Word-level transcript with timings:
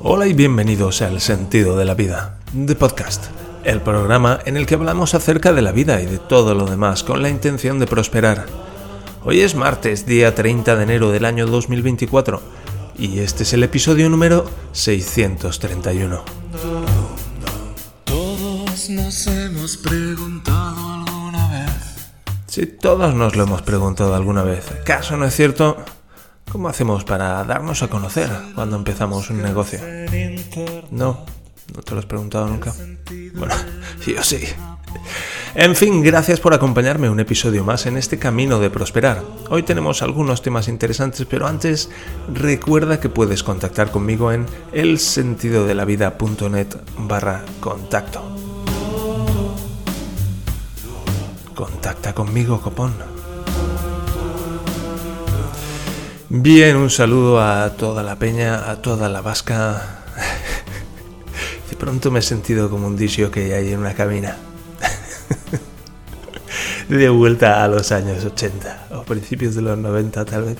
Hola 0.00 0.28
y 0.28 0.32
bienvenidos 0.32 1.02
al 1.02 1.20
Sentido 1.20 1.76
de 1.76 1.84
la 1.84 1.94
Vida, 1.94 2.38
The 2.54 2.76
Podcast, 2.76 3.24
el 3.64 3.80
programa 3.80 4.38
en 4.46 4.56
el 4.56 4.64
que 4.64 4.76
hablamos 4.76 5.14
acerca 5.14 5.52
de 5.52 5.60
la 5.60 5.72
vida 5.72 6.00
y 6.00 6.06
de 6.06 6.18
todo 6.18 6.54
lo 6.54 6.66
demás 6.66 7.02
con 7.02 7.20
la 7.20 7.28
intención 7.28 7.80
de 7.80 7.88
prosperar. 7.88 8.46
Hoy 9.24 9.40
es 9.40 9.56
martes, 9.56 10.06
día 10.06 10.36
30 10.36 10.76
de 10.76 10.82
enero 10.84 11.10
del 11.10 11.24
año 11.24 11.48
2024, 11.48 12.40
y 12.96 13.18
este 13.18 13.42
es 13.42 13.52
el 13.54 13.64
episodio 13.64 14.08
número 14.08 14.48
631. 14.70 16.22
Todos 18.04 18.90
nos 18.90 19.26
hemos 19.26 19.76
preguntado 19.78 20.92
alguna 20.92 21.48
vez. 21.50 21.72
Si 22.46 22.66
todos 22.66 23.14
nos 23.16 23.34
lo 23.34 23.42
hemos 23.42 23.62
preguntado 23.62 24.14
alguna 24.14 24.44
vez, 24.44 24.70
¿acaso 24.80 25.16
no 25.16 25.24
es 25.24 25.34
cierto? 25.34 25.76
¿Cómo 26.50 26.68
hacemos 26.68 27.04
para 27.04 27.44
darnos 27.44 27.82
a 27.82 27.88
conocer 27.88 28.30
cuando 28.54 28.76
empezamos 28.76 29.28
un 29.30 29.42
negocio? 29.42 29.80
No, 30.90 31.24
no 31.74 31.82
te 31.82 31.92
lo 31.92 31.98
has 31.98 32.06
preguntado 32.06 32.48
nunca. 32.48 32.72
Bueno, 33.34 33.54
yo 34.06 34.22
sí. 34.22 34.40
En 35.54 35.76
fin, 35.76 36.02
gracias 36.02 36.40
por 36.40 36.54
acompañarme 36.54 37.10
un 37.10 37.20
episodio 37.20 37.64
más 37.64 37.84
en 37.86 37.98
este 37.98 38.18
camino 38.18 38.58
de 38.60 38.70
prosperar. 38.70 39.22
Hoy 39.50 39.62
tenemos 39.62 40.02
algunos 40.02 40.40
temas 40.40 40.68
interesantes, 40.68 41.26
pero 41.28 41.46
antes 41.46 41.90
recuerda 42.32 42.98
que 43.00 43.08
puedes 43.08 43.42
contactar 43.42 43.90
conmigo 43.90 44.32
en 44.32 44.46
elsentidodelavida.net 44.72 46.68
barra 46.98 47.44
contacto. 47.60 48.22
Contacta 51.54 52.14
conmigo, 52.14 52.60
copón. 52.60 53.17
Bien, 56.30 56.76
un 56.76 56.90
saludo 56.90 57.40
a 57.40 57.70
toda 57.70 58.02
la 58.02 58.16
peña, 58.16 58.70
a 58.70 58.82
toda 58.82 59.08
la 59.08 59.22
vasca. 59.22 60.04
De 61.70 61.76
pronto 61.76 62.10
me 62.10 62.18
he 62.18 62.22
sentido 62.22 62.68
como 62.68 62.86
un 62.86 62.98
disio 62.98 63.30
que 63.30 63.54
hay 63.54 63.72
en 63.72 63.78
una 63.78 63.94
cabina. 63.94 64.36
De 66.90 67.08
vuelta 67.08 67.64
a 67.64 67.68
los 67.68 67.92
años 67.92 68.22
80 68.26 68.88
o 68.90 69.04
principios 69.04 69.54
de 69.54 69.62
los 69.62 69.78
90 69.78 70.26
tal 70.26 70.44
vez. 70.44 70.58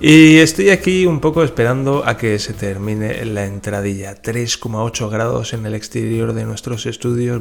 Y 0.00 0.38
estoy 0.38 0.70
aquí 0.70 1.06
un 1.06 1.20
poco 1.20 1.44
esperando 1.44 2.02
a 2.04 2.16
que 2.16 2.40
se 2.40 2.54
termine 2.54 3.24
la 3.26 3.44
entradilla. 3.44 4.20
3,8 4.20 5.10
grados 5.10 5.52
en 5.52 5.64
el 5.64 5.74
exterior 5.74 6.32
de 6.32 6.44
nuestros 6.44 6.86
estudios. 6.86 7.40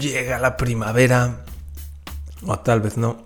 Llega 0.00 0.38
la 0.38 0.56
primavera. 0.56 1.44
O 2.46 2.58
tal 2.60 2.80
vez 2.80 2.96
no. 2.96 3.24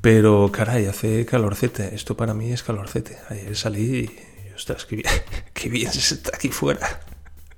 Pero 0.00 0.50
caray, 0.52 0.86
hace 0.86 1.26
calorcete. 1.26 1.94
Esto 1.94 2.16
para 2.16 2.34
mí 2.34 2.52
es 2.52 2.62
calorcete. 2.62 3.18
Ayer 3.28 3.56
salí 3.56 3.82
y, 3.82 4.54
ostras, 4.54 4.86
qué 4.86 4.96
bien, 4.96 5.12
qué 5.52 5.68
bien 5.68 5.92
se 5.92 6.14
está 6.14 6.32
aquí 6.34 6.48
fuera. 6.48 7.00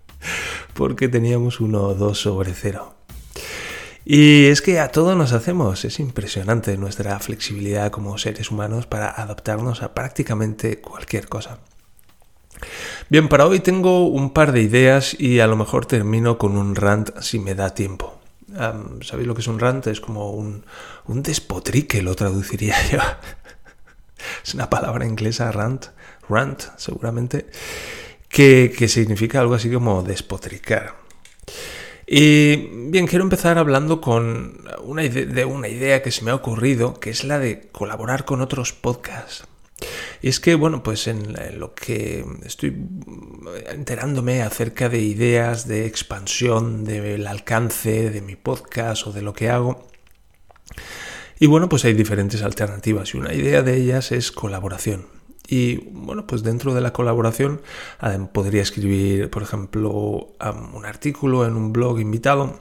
Porque 0.75 1.09
teníamos 1.09 1.61
uno 1.61 1.83
o 1.83 1.95
dos 1.95 2.21
sobre 2.21 2.55
cero. 2.55 2.95
Y 4.05 4.47
es 4.47 4.63
que 4.63 4.81
a 4.81 4.91
todo 4.91 5.15
nos 5.15 5.33
hacemos. 5.33 5.85
Es 5.85 6.01
impresionante 6.01 6.77
nuestra 6.77 7.19
flexibilidad 7.19 7.91
como 7.91 8.17
seres 8.19 8.51
humanos 8.51 8.87
para 8.87 9.11
adaptarnos 9.11 9.83
a 9.83 9.95
prácticamente 9.95 10.81
cualquier 10.81 11.29
cosa. 11.29 11.59
Bien, 13.09 13.29
para 13.29 13.47
hoy 13.47 13.61
tengo 13.61 14.07
un 14.07 14.33
par 14.33 14.53
de 14.53 14.63
ideas 14.63 15.19
y 15.19 15.41
a 15.41 15.47
lo 15.47 15.57
mejor 15.57 15.87
termino 15.87 16.39
con 16.39 16.57
un 16.57 16.75
rant 16.75 17.11
si 17.21 17.39
me 17.39 17.55
da 17.55 17.75
tiempo. 17.75 18.20
¿Sabéis 19.03 19.27
lo 19.27 19.35
que 19.35 19.41
es 19.41 19.47
un 19.47 19.59
rant? 19.59 19.87
Es 19.87 20.01
como 20.01 20.33
un, 20.33 20.65
un 21.07 21.23
despotrique, 21.23 22.03
lo 22.03 22.15
traduciría 22.15 22.75
yo. 22.91 22.99
es 24.45 24.55
una 24.55 24.69
palabra 24.69 25.07
inglesa, 25.07 25.53
rant, 25.53 25.87
rant, 26.29 26.63
seguramente, 26.77 27.47
que, 28.29 28.73
que 28.77 28.89
significa 28.89 29.41
algo 29.41 29.55
así 29.55 29.71
como 29.71 30.03
despotricar. 30.03 30.95
Y 32.13 32.57
bien, 32.91 33.07
quiero 33.07 33.23
empezar 33.23 33.57
hablando 33.57 34.01
con 34.01 34.65
una 34.83 35.03
de 35.03 35.45
una 35.45 35.69
idea 35.69 36.03
que 36.03 36.11
se 36.11 36.25
me 36.25 36.33
ha 36.33 36.35
ocurrido, 36.35 36.99
que 36.99 37.11
es 37.11 37.23
la 37.23 37.39
de 37.39 37.69
colaborar 37.71 38.25
con 38.25 38.41
otros 38.41 38.73
podcasts. 38.73 39.45
Y 40.23 40.29
es 40.29 40.41
que, 40.41 40.55
bueno, 40.55 40.83
pues 40.83 41.07
en 41.07 41.37
lo 41.59 41.75
que 41.75 42.25
estoy 42.45 42.77
enterándome 43.69 44.43
acerca 44.43 44.89
de 44.89 45.01
ideas 45.01 45.67
de 45.67 45.87
expansión 45.87 46.85
del 46.85 47.27
alcance 47.27 48.11
de 48.11 48.21
mi 48.21 48.37
podcast 48.37 49.07
o 49.07 49.13
de 49.13 49.23
lo 49.23 49.33
que 49.33 49.51
hago, 49.51 49.87
y 51.39 51.47
bueno, 51.47 51.71
pues 51.71 51.87
hay 51.87 51.95
diferentes 51.95 52.43
alternativas 52.43 53.15
y 53.15 53.19
una 53.19 53.33
idea 53.33 53.63
de 53.63 53.75
ellas 53.77 54.13
es 54.13 54.31
colaboración. 54.31 55.07
Y 55.49 55.77
bueno, 55.91 56.27
pues 56.27 56.43
dentro 56.43 56.75
de 56.75 56.83
la 56.83 56.93
colaboración 56.93 57.63
podría 58.33 58.63
escribir, 58.63 59.31
por 59.31 59.43
ejemplo, 59.43 60.35
un 60.75 60.85
artículo 60.85 61.47
en 61.47 61.57
un 61.57 61.73
blog 61.73 61.99
invitado. 61.99 62.59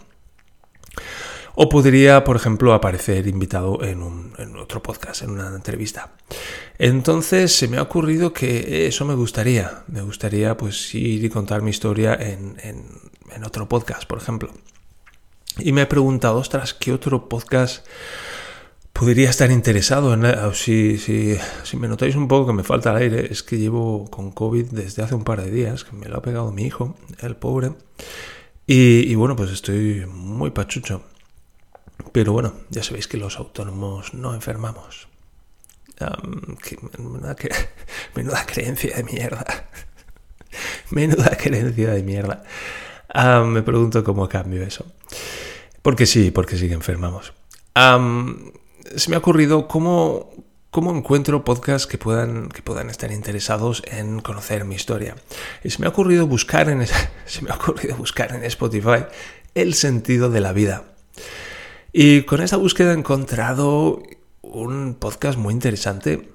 O 1.55 1.69
podría, 1.69 2.23
por 2.23 2.35
ejemplo, 2.35 2.73
aparecer 2.73 3.27
invitado 3.27 3.83
en, 3.83 4.01
un, 4.01 4.33
en, 4.37 4.55
otro 4.57 4.81
podcast, 4.81 5.23
en 5.23 5.31
una 5.31 5.47
entrevista. 5.47 6.13
Entonces 6.77 7.55
se 7.55 7.67
me 7.67 7.77
ha 7.77 7.81
ocurrido 7.81 8.33
que 8.33 8.87
eso 8.87 9.05
me 9.05 9.15
gustaría. 9.15 9.83
Me 9.87 10.01
gustaría 10.01 10.55
pues 10.55 10.93
ir 10.95 11.23
y 11.23 11.29
contar 11.29 11.61
mi 11.61 11.71
historia 11.71 12.15
en, 12.15 12.57
en, 12.63 13.43
otro 13.43 13.69
podcast, 13.69 14.05
por 14.05 14.17
ejemplo. 14.17 14.51
Y 15.59 15.71
me 15.71 15.83
he 15.83 15.85
preguntado, 15.85 16.37
ostras, 16.37 16.73
¿qué 16.73 16.91
otro 16.91 17.29
podcast 17.29 17.85
podría 18.93 19.29
estar 19.29 19.49
interesado 19.51 20.13
en... 20.13 20.53
Si, 20.53 20.97
si, 20.97 21.37
si, 21.63 21.77
me 21.77 21.87
notáis 21.87 22.16
un 22.16 22.27
poco 22.27 22.47
que 22.47 22.53
me 22.53 22.63
falta 22.63 22.91
el 22.91 22.97
aire, 22.97 23.27
es 23.31 23.43
que 23.43 23.57
llevo 23.57 24.09
con 24.09 24.31
COVID 24.31 24.67
desde 24.71 25.03
hace 25.03 25.16
un 25.16 25.23
par 25.23 25.41
de 25.41 25.51
días, 25.51 25.83
que 25.83 25.95
me 25.95 26.07
lo 26.07 26.17
ha 26.17 26.21
pegado 26.21 26.51
mi 26.51 26.63
hijo, 26.63 26.95
el 27.19 27.35
pobre. 27.35 27.71
Y, 28.67 29.11
y 29.11 29.16
bueno, 29.16 29.35
pues 29.35 29.51
estoy 29.51 30.05
muy 30.05 30.51
pachucho. 30.51 31.01
Pero 32.11 32.33
bueno, 32.33 32.53
ya 32.69 32.83
sabéis 32.83 33.07
que 33.07 33.17
los 33.17 33.37
autónomos 33.37 34.13
no 34.13 34.33
enfermamos. 34.33 35.07
Menuda, 38.15 38.45
creencia 38.45 38.95
de 38.95 39.03
mierda. 39.03 39.45
menuda 40.91 41.37
creencia 41.37 41.91
de 41.91 42.03
mierda. 42.03 42.43
Me 43.45 43.61
pregunto 43.61 44.03
cómo 44.03 44.29
cambio 44.29 44.63
eso. 44.63 44.85
Porque 45.81 46.05
sí, 46.05 46.31
porque 46.31 46.57
sí 46.57 46.67
que 46.67 46.73
enfermamos. 46.73 47.33
Se 47.75 49.09
me 49.09 49.16
ha 49.16 49.19
ocurrido 49.19 49.67
cómo, 49.67 50.31
cómo 50.71 50.95
encuentro 50.95 51.43
podcasts 51.43 51.87
que 51.87 51.97
puedan, 51.97 52.49
que 52.49 52.61
puedan 52.61 52.89
estar 52.89 53.11
interesados 53.11 53.83
en 53.87 54.19
conocer 54.21 54.66
mi 54.66 54.75
historia. 54.75 55.16
Y 55.63 55.69
se 55.69 55.79
me 55.79 55.87
ha 55.87 55.89
ocurrido 55.89 56.27
buscar 56.27 56.69
en, 56.69 56.85
se 57.25 57.41
me 57.41 57.51
ha 57.51 57.55
ocurrido 57.55 57.95
buscar 57.95 58.33
en 58.33 58.43
Spotify 58.45 59.05
el 59.55 59.73
sentido 59.73 60.29
de 60.29 60.41
la 60.41 60.53
vida. 60.53 60.83
Y 61.91 62.22
con 62.23 62.41
esta 62.41 62.57
búsqueda 62.57 62.91
he 62.91 62.97
encontrado 62.97 64.03
un 64.41 64.94
podcast 64.94 65.39
muy 65.39 65.53
interesante 65.53 66.31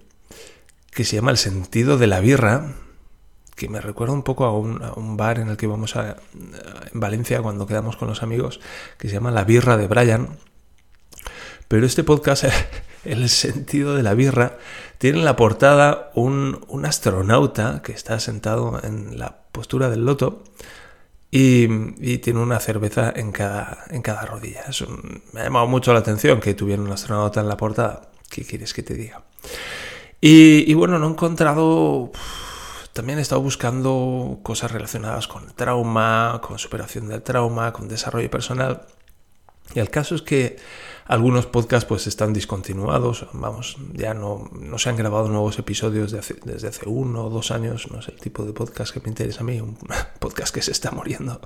que 0.91 1.05
se 1.05 1.17
llama 1.17 1.31
El 1.31 1.37
sentido 1.37 1.97
de 1.97 2.09
la 2.09 2.19
birra, 2.19 2.75
que 3.55 3.69
me 3.69 3.81
recuerda 3.81 4.15
un 4.15 4.25
poco 4.25 4.47
a 4.47 4.53
un, 4.53 5.17
bar 5.17 5.39
en 5.39 5.49
el 5.49 5.57
que 5.57 5.69
vamos 5.69 5.95
a, 5.95 6.17
en 6.93 7.01
Valencia 7.01 7.41
cuando 7.41 7.67
quedamos 7.67 7.97
con 7.97 8.09
los 8.09 8.25
amigos, 8.25 8.61
que 8.99 9.09
se 9.09 9.15
llama 9.15 9.31
La 9.31 9.45
Birra 9.45 9.77
de 9.77 9.87
Brian. 9.87 10.39
Pero 11.69 11.87
este 11.87 12.03
podcast, 12.03 12.45
El 13.05 13.29
sentido 13.29 13.95
de 13.95 14.03
la 14.03 14.15
birra, 14.15 14.59
tiene 14.99 15.19
en 15.19 15.25
la 15.25 15.37
portada 15.37 16.11
un, 16.15 16.65
un 16.69 16.87
astronauta 16.87 17.83
que 17.83 17.93
está 17.93 18.19
sentado 18.19 18.81
en 18.83 19.19
la 19.19 19.43
postura 19.53 19.91
del 19.91 20.07
loto 20.07 20.43
y, 21.37 22.19
tiene 22.19 22.39
una 22.39 22.61
cerveza 22.61 23.13
en 23.15 23.33
cada, 23.33 23.87
en 23.91 24.03
cada 24.03 24.25
rodilla. 24.25 24.67
Me 25.33 25.41
ha 25.41 25.45
llamado 25.45 25.67
mucho 25.67 25.93
la 25.93 25.99
atención 25.99 26.39
que 26.39 26.55
tuviera 26.55 26.81
un 26.81 26.93
astronauta 26.93 27.41
en 27.41 27.49
la 27.49 27.57
portada. 27.57 28.13
¿Qué 28.31 28.45
quieres 28.45 28.73
que 28.73 28.85
te 28.85 28.95
diga? 28.95 29.25
Y, 30.21 30.71
y 30.71 30.75
bueno, 30.75 30.99
no 31.01 31.09
he 31.09 31.11
encontrado... 31.11 32.13
También 32.93 33.19
he 33.19 33.23
estado 33.23 33.41
buscando 33.41 34.39
cosas 34.45 34.71
relacionadas 34.71 35.27
con 35.27 35.43
el 35.43 35.55
trauma, 35.55 36.41
con 36.41 36.61
superación 36.61 37.09
del 37.09 37.25
trauma, 37.25 37.73
con 37.73 37.89
desarrollo 37.89 38.31
personal. 38.31 38.83
Y 39.75 39.81
el 39.81 39.91
caso 39.91 40.15
es 40.15 40.23
que 40.23 40.57
algunos 41.07 41.47
podcasts 41.47 41.87
pues 41.87 42.07
están 42.07 42.33
discontinuados, 42.33 43.27
vamos, 43.33 43.77
ya 43.93 44.15
no, 44.15 44.51
no 44.59 44.79
se 44.79 44.89
han 44.89 44.97
grabado 44.97 45.29
nuevos 45.29 45.59
episodios 45.59 46.13
de 46.13 46.21
desde 46.45 46.69
hace 46.69 46.89
uno 46.89 47.27
o 47.27 47.31
dos 47.31 47.51
años, 47.51 47.91
no 47.91 48.01
es 48.01 48.09
el 48.09 48.17
tipo 48.17 48.45
de 48.45 48.53
podcast 48.53 48.93
que 48.93 49.01
me 49.01 49.09
interesa 49.09 49.41
a 49.41 49.45
mí, 49.45 49.61
un 49.61 49.77
podcast 50.19 50.55
que 50.55 50.63
se 50.63 50.73
está 50.73 50.91
muriendo, 50.91 51.41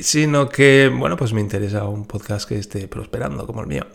sino 0.00 0.48
que, 0.48 0.90
bueno, 0.96 1.16
pues 1.16 1.32
me 1.32 1.40
interesa 1.40 1.84
un 1.84 2.06
podcast 2.06 2.48
que 2.48 2.58
esté 2.58 2.88
prosperando 2.88 3.46
como 3.46 3.60
el 3.60 3.66
mío. 3.66 3.86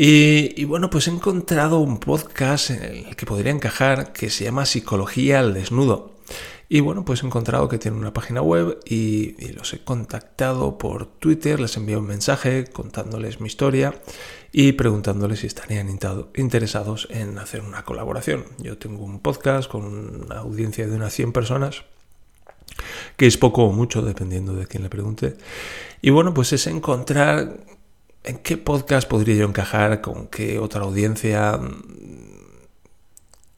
Y, 0.00 0.64
bueno, 0.64 0.90
pues 0.90 1.08
he 1.08 1.10
encontrado 1.10 1.80
un 1.80 1.98
podcast 1.98 2.70
en 2.70 2.84
el 2.84 3.16
que 3.16 3.26
podría 3.26 3.50
encajar 3.50 4.12
que 4.12 4.30
se 4.30 4.44
llama 4.44 4.64
Psicología 4.64 5.40
al 5.40 5.54
Desnudo. 5.54 6.12
Y 6.70 6.80
bueno, 6.80 7.04
pues 7.04 7.22
he 7.22 7.26
encontrado 7.26 7.68
que 7.68 7.78
tienen 7.78 7.98
una 7.98 8.12
página 8.12 8.42
web 8.42 8.78
y, 8.84 9.52
los 9.52 9.72
he 9.72 9.78
contactado 9.78 10.76
por 10.76 11.06
Twitter, 11.06 11.60
les 11.60 11.76
envié 11.78 11.96
un 11.96 12.06
mensaje 12.06 12.64
contándoles 12.66 13.40
mi 13.40 13.46
historia 13.46 13.94
y 14.52 14.72
preguntándoles 14.72 15.40
si 15.40 15.46
estarían 15.46 15.88
interesados 16.36 17.08
en 17.10 17.38
hacer 17.38 17.62
una 17.62 17.84
colaboración. 17.84 18.44
Yo 18.58 18.76
tengo 18.76 19.04
un 19.04 19.20
podcast 19.20 19.70
con 19.70 19.84
una 20.26 20.40
audiencia 20.40 20.86
de 20.86 20.94
unas 20.94 21.14
100 21.14 21.32
personas 21.32 21.84
que 23.16 23.26
es 23.26 23.38
poco 23.38 23.64
o 23.64 23.72
mucho 23.72 24.02
dependiendo 24.02 24.54
de 24.54 24.66
quién 24.66 24.82
le 24.82 24.90
pregunte. 24.90 25.36
Y 26.02 26.10
bueno, 26.10 26.34
pues 26.34 26.52
es 26.52 26.66
encontrar 26.66 27.60
en 28.24 28.38
qué 28.38 28.58
podcast 28.58 29.08
podría 29.08 29.36
yo 29.36 29.46
encajar, 29.46 30.02
con 30.02 30.28
qué 30.28 30.58
otra 30.58 30.82
audiencia, 30.82 31.58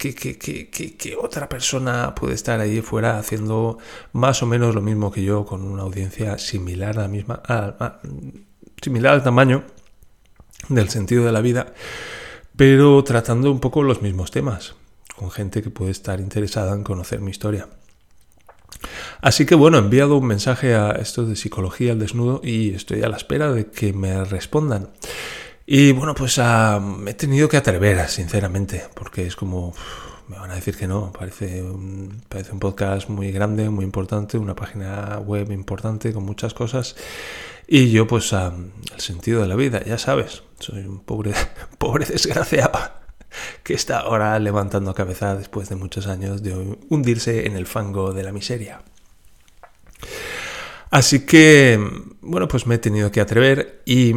qué, 0.00 1.16
otra 1.20 1.48
persona 1.48 2.14
puede 2.14 2.34
estar 2.34 2.58
ahí 2.58 2.80
fuera 2.80 3.18
haciendo 3.18 3.78
más 4.12 4.42
o 4.42 4.46
menos 4.46 4.74
lo 4.74 4.80
mismo 4.80 5.10
que 5.10 5.22
yo 5.22 5.44
con 5.44 5.62
una 5.62 5.82
audiencia 5.82 6.38
similar 6.38 6.98
a 6.98 7.02
la 7.02 7.08
misma, 7.08 7.42
similar 8.80 9.14
al 9.14 9.22
tamaño 9.22 9.64
del 10.68 10.88
sentido 10.88 11.24
de 11.26 11.32
la 11.32 11.42
vida, 11.42 11.74
pero 12.56 13.04
tratando 13.04 13.52
un 13.52 13.60
poco 13.60 13.82
los 13.82 14.00
mismos 14.00 14.30
temas, 14.30 14.74
con 15.16 15.30
gente 15.30 15.62
que 15.62 15.70
puede 15.70 15.90
estar 15.90 16.18
interesada 16.20 16.74
en 16.74 16.82
conocer 16.82 17.20
mi 17.20 17.30
historia. 17.30 17.68
Así 19.20 19.44
que 19.44 19.54
bueno, 19.54 19.76
he 19.76 19.80
enviado 19.80 20.16
un 20.16 20.26
mensaje 20.26 20.74
a 20.74 20.92
esto 20.92 21.26
de 21.26 21.36
psicología 21.36 21.92
al 21.92 21.98
desnudo 21.98 22.40
y 22.42 22.74
estoy 22.74 23.02
a 23.02 23.08
la 23.08 23.18
espera 23.18 23.52
de 23.52 23.66
que 23.66 23.92
me 23.92 24.24
respondan. 24.24 24.88
Y 25.72 25.92
bueno, 25.92 26.16
pues 26.16 26.36
uh, 26.38 26.80
me 26.80 27.12
he 27.12 27.14
tenido 27.14 27.48
que 27.48 27.56
atrever, 27.56 28.08
sinceramente, 28.08 28.86
porque 28.92 29.24
es 29.24 29.36
como, 29.36 29.72
me 30.26 30.36
van 30.36 30.50
a 30.50 30.56
decir 30.56 30.76
que 30.76 30.88
no, 30.88 31.12
parece 31.12 31.62
un, 31.62 32.24
parece 32.28 32.50
un 32.50 32.58
podcast 32.58 33.08
muy 33.08 33.30
grande, 33.30 33.70
muy 33.70 33.84
importante, 33.84 34.36
una 34.36 34.56
página 34.56 35.20
web 35.20 35.52
importante 35.52 36.12
con 36.12 36.24
muchas 36.24 36.54
cosas. 36.54 36.96
Y 37.68 37.92
yo 37.92 38.08
pues 38.08 38.32
uh, 38.32 38.50
el 38.92 39.00
sentido 39.00 39.42
de 39.42 39.46
la 39.46 39.54
vida, 39.54 39.80
ya 39.84 39.96
sabes, 39.96 40.42
soy 40.58 40.80
un 40.80 41.04
pobre, 41.04 41.34
pobre 41.78 42.04
desgraciado 42.04 42.76
que 43.62 43.74
está 43.74 44.00
ahora 44.00 44.36
levantando 44.40 44.92
cabeza 44.92 45.36
después 45.36 45.68
de 45.68 45.76
muchos 45.76 46.08
años 46.08 46.42
de 46.42 46.78
hundirse 46.88 47.46
en 47.46 47.54
el 47.54 47.68
fango 47.68 48.12
de 48.12 48.24
la 48.24 48.32
miseria. 48.32 48.82
Así 50.90 51.24
que, 51.24 51.78
bueno, 52.22 52.48
pues 52.48 52.66
me 52.66 52.74
he 52.74 52.78
tenido 52.78 53.12
que 53.12 53.20
atrever 53.20 53.82
y, 53.86 54.12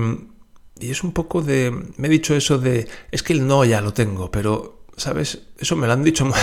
y, 0.85 0.91
es 0.91 1.03
un 1.03 1.11
poco 1.13 1.41
de... 1.41 1.71
Me 1.97 2.07
he 2.07 2.11
dicho 2.11 2.35
eso 2.35 2.57
de... 2.57 2.87
Es 3.11 3.23
que 3.23 3.33
el 3.33 3.47
no 3.47 3.65
ya 3.65 3.81
lo 3.81 3.93
tengo, 3.93 4.31
pero, 4.31 4.85
¿sabes? 4.97 5.39
Eso 5.57 5.75
me 5.75 5.87
lo 5.87 5.93
han 5.93 6.03
dicho... 6.03 6.29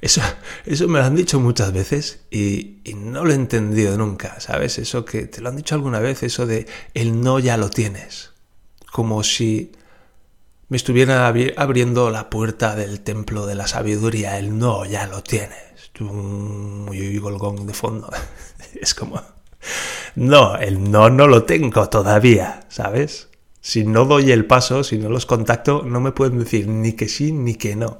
Eso, 0.00 0.20
eso 0.66 0.86
me 0.86 0.98
lo 0.98 1.06
han 1.06 1.16
dicho 1.16 1.40
muchas 1.40 1.72
veces 1.72 2.26
y, 2.30 2.80
y, 2.84 2.92
no 2.92 3.24
lo 3.24 3.30
he 3.30 3.34
entendido 3.34 3.96
nunca, 3.96 4.38
¿sabes? 4.38 4.76
Eso 4.76 5.06
que 5.06 5.24
te 5.24 5.40
lo 5.40 5.48
han 5.48 5.56
dicho 5.56 5.74
alguna 5.74 5.98
vez, 5.98 6.22
eso 6.22 6.44
de 6.44 6.66
el 6.92 7.22
no 7.22 7.38
ya 7.38 7.56
lo 7.56 7.70
tienes. 7.70 8.32
Como 8.92 9.22
si 9.22 9.72
me 10.68 10.76
estuviera 10.76 11.28
abriendo 11.28 12.10
la 12.10 12.30
puerta 12.30 12.74
del 12.74 13.00
templo 13.00 13.46
de 13.46 13.54
la 13.54 13.66
sabiduría. 13.66 14.38
El 14.38 14.58
no 14.58 14.84
ya 14.84 15.06
lo 15.06 15.22
tienes. 15.22 15.92
Muy 16.00 17.18
golgón 17.18 17.66
de 17.66 17.74
fondo. 17.74 18.10
Es 18.80 18.94
como... 18.94 19.22
No, 20.16 20.56
el 20.56 20.90
no 20.90 21.10
no 21.10 21.26
lo 21.26 21.44
tengo 21.44 21.88
todavía, 21.88 22.60
¿sabes? 22.68 23.28
Si 23.60 23.84
no 23.84 24.04
doy 24.04 24.30
el 24.30 24.44
paso, 24.44 24.84
si 24.84 24.98
no 24.98 25.08
los 25.08 25.24
contacto, 25.24 25.82
no 25.84 26.00
me 26.00 26.12
pueden 26.12 26.38
decir 26.38 26.68
ni 26.68 26.92
que 26.92 27.08
sí 27.08 27.32
ni 27.32 27.54
que 27.54 27.76
no. 27.76 27.98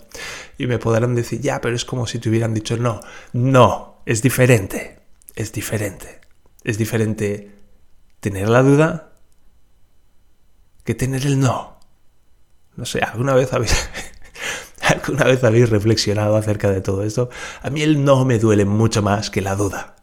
Y 0.59 0.67
me 0.67 0.79
podrán 0.79 1.15
decir, 1.15 1.41
ya, 1.41 1.61
pero 1.61 1.75
es 1.75 1.85
como 1.85 2.07
si 2.07 2.19
te 2.19 2.29
hubieran 2.29 2.53
dicho 2.53 2.77
no. 2.77 3.01
No, 3.33 4.03
es 4.05 4.21
diferente. 4.21 5.01
Es 5.35 5.53
diferente. 5.53 6.21
Es 6.65 6.77
diferente 6.79 7.51
tener 8.21 8.49
la 8.49 8.63
duda 8.63 9.13
que 10.85 10.95
tener 10.95 11.25
el 11.27 11.41
no. 11.41 11.79
No 12.77 12.85
sé, 12.85 13.01
¿alguna 13.01 13.35
vez 13.35 13.53
habéis, 13.53 13.89
¿alguna 14.83 15.25
vez 15.25 15.43
habéis 15.45 15.71
reflexionado 15.71 16.37
acerca 16.37 16.71
de 16.71 16.81
todo 16.83 17.05
esto? 17.05 17.31
A 17.63 17.71
mí 17.71 17.83
el 17.83 18.05
no 18.05 18.25
me 18.25 18.39
duele 18.39 18.65
mucho 18.65 19.03
más 19.03 19.31
que 19.31 19.41
la 19.41 19.55
duda. 19.57 19.94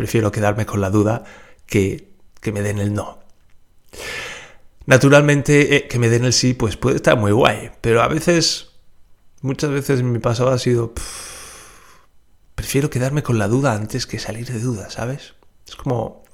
Prefiero 0.00 0.32
quedarme 0.32 0.64
con 0.64 0.80
la 0.80 0.88
duda 0.88 1.24
que, 1.66 2.08
que 2.40 2.52
me 2.52 2.62
den 2.62 2.78
el 2.78 2.94
no. 2.94 3.18
Naturalmente, 4.86 5.76
eh, 5.76 5.88
que 5.88 5.98
me 5.98 6.08
den 6.08 6.24
el 6.24 6.32
sí, 6.32 6.54
pues 6.54 6.78
puede 6.78 6.96
estar 6.96 7.18
muy 7.18 7.32
guay, 7.32 7.70
pero 7.82 8.00
a 8.00 8.08
veces, 8.08 8.70
muchas 9.42 9.68
veces 9.68 10.02
mi 10.02 10.18
pasado 10.18 10.52
ha 10.52 10.58
sido... 10.58 10.94
prefiero 12.54 12.88
quedarme 12.88 13.22
con 13.22 13.38
la 13.38 13.46
duda 13.46 13.74
antes 13.74 14.06
que 14.06 14.18
salir 14.18 14.46
de 14.46 14.58
duda, 14.58 14.88
¿sabes? 14.88 15.34
Es 15.68 15.76
como... 15.76 16.24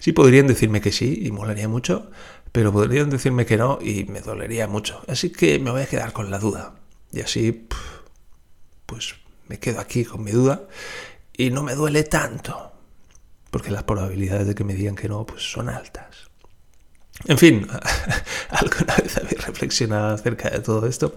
Sí 0.00 0.12
podrían 0.12 0.46
decirme 0.46 0.82
que 0.82 0.92
sí 0.92 1.22
y 1.24 1.30
molaría 1.30 1.66
mucho, 1.66 2.10
pero 2.52 2.74
podrían 2.74 3.08
decirme 3.08 3.46
que 3.46 3.56
no 3.56 3.78
y 3.80 4.04
me 4.04 4.20
dolería 4.20 4.68
mucho. 4.68 5.00
Así 5.08 5.30
que 5.30 5.58
me 5.58 5.70
voy 5.70 5.80
a 5.80 5.86
quedar 5.86 6.12
con 6.12 6.30
la 6.30 6.38
duda. 6.38 6.74
Y 7.10 7.22
así, 7.22 7.68
pues 8.84 9.14
me 9.48 9.58
quedo 9.58 9.80
aquí 9.80 10.04
con 10.04 10.22
mi 10.22 10.30
duda 10.30 10.68
y 11.34 11.48
no 11.48 11.62
me 11.62 11.74
duele 11.74 12.02
tanto, 12.02 12.73
porque 13.54 13.70
las 13.70 13.84
probabilidades 13.84 14.48
de 14.48 14.56
que 14.56 14.64
me 14.64 14.74
digan 14.74 14.96
que 14.96 15.08
no, 15.08 15.24
pues 15.24 15.48
son 15.48 15.68
altas. 15.68 16.28
En 17.26 17.38
fin, 17.38 17.68
alguna 18.50 18.96
vez 18.96 19.16
habéis 19.16 19.46
reflexionado 19.46 20.12
acerca 20.12 20.50
de 20.50 20.58
todo 20.58 20.88
esto. 20.88 21.16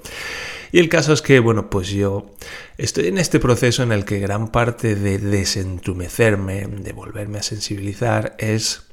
Y 0.71 0.77
el 0.77 0.87
caso 0.87 1.13
es 1.13 1.23
que, 1.23 1.39
bueno, 1.39 1.71
pues 1.71 1.87
yo 1.87 2.35
estoy 2.77 3.07
en 3.07 3.17
este 3.17 3.39
proceso 3.39 3.81
en 3.81 3.91
el 3.91 4.05
que 4.05 4.19
gran 4.19 4.49
parte 4.51 4.93
de 4.93 5.17
desentumecerme, 5.17 6.67
de 6.67 6.93
volverme 6.93 7.39
a 7.39 7.41
sensibilizar, 7.41 8.35
es 8.37 8.83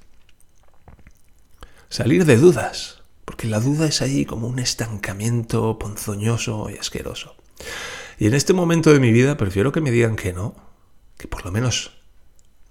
salir 1.90 2.24
de 2.24 2.38
dudas, 2.38 3.02
porque 3.26 3.46
la 3.46 3.60
duda 3.60 3.88
es 3.88 4.00
ahí 4.00 4.24
como 4.24 4.48
un 4.48 4.58
estancamiento 4.58 5.78
ponzoñoso 5.78 6.70
y 6.70 6.78
asqueroso. 6.78 7.36
Y 8.18 8.26
en 8.26 8.32
este 8.32 8.54
momento 8.54 8.90
de 8.90 9.00
mi 9.00 9.12
vida 9.12 9.36
prefiero 9.36 9.70
que 9.70 9.82
me 9.82 9.90
digan 9.90 10.16
que 10.16 10.32
no, 10.32 10.56
que 11.18 11.28
por 11.28 11.44
lo 11.44 11.52
menos 11.52 12.03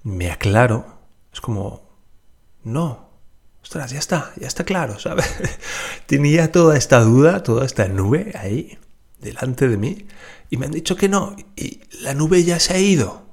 me 0.04 0.32
aclaro. 0.32 0.86
Es 1.32 1.42
como, 1.42 1.90
no, 2.64 3.10
ostras, 3.62 3.92
ya 3.92 4.00
está, 4.00 4.34
ya 4.40 4.48
está 4.48 4.64
claro, 4.64 5.00
¿sabes? 5.00 5.26
Tenía 6.06 6.52
toda 6.52 6.78
esta 6.78 7.00
duda, 7.00 7.44
toda 7.44 7.66
esta 7.66 7.88
nube 7.88 8.34
ahí, 8.36 8.78
delante 9.20 9.68
de 9.68 9.78
mí, 9.78 10.08
y 10.50 10.58
me 10.58 10.68
han 10.68 10.72
dicho 10.72 10.96
que 10.96 11.10
no, 11.10 11.36
y 11.56 11.82
la 12.02 12.14
nube 12.14 12.44
ya 12.44 12.60
se 12.60 12.74
ha 12.74 12.80
ido. 12.80 13.24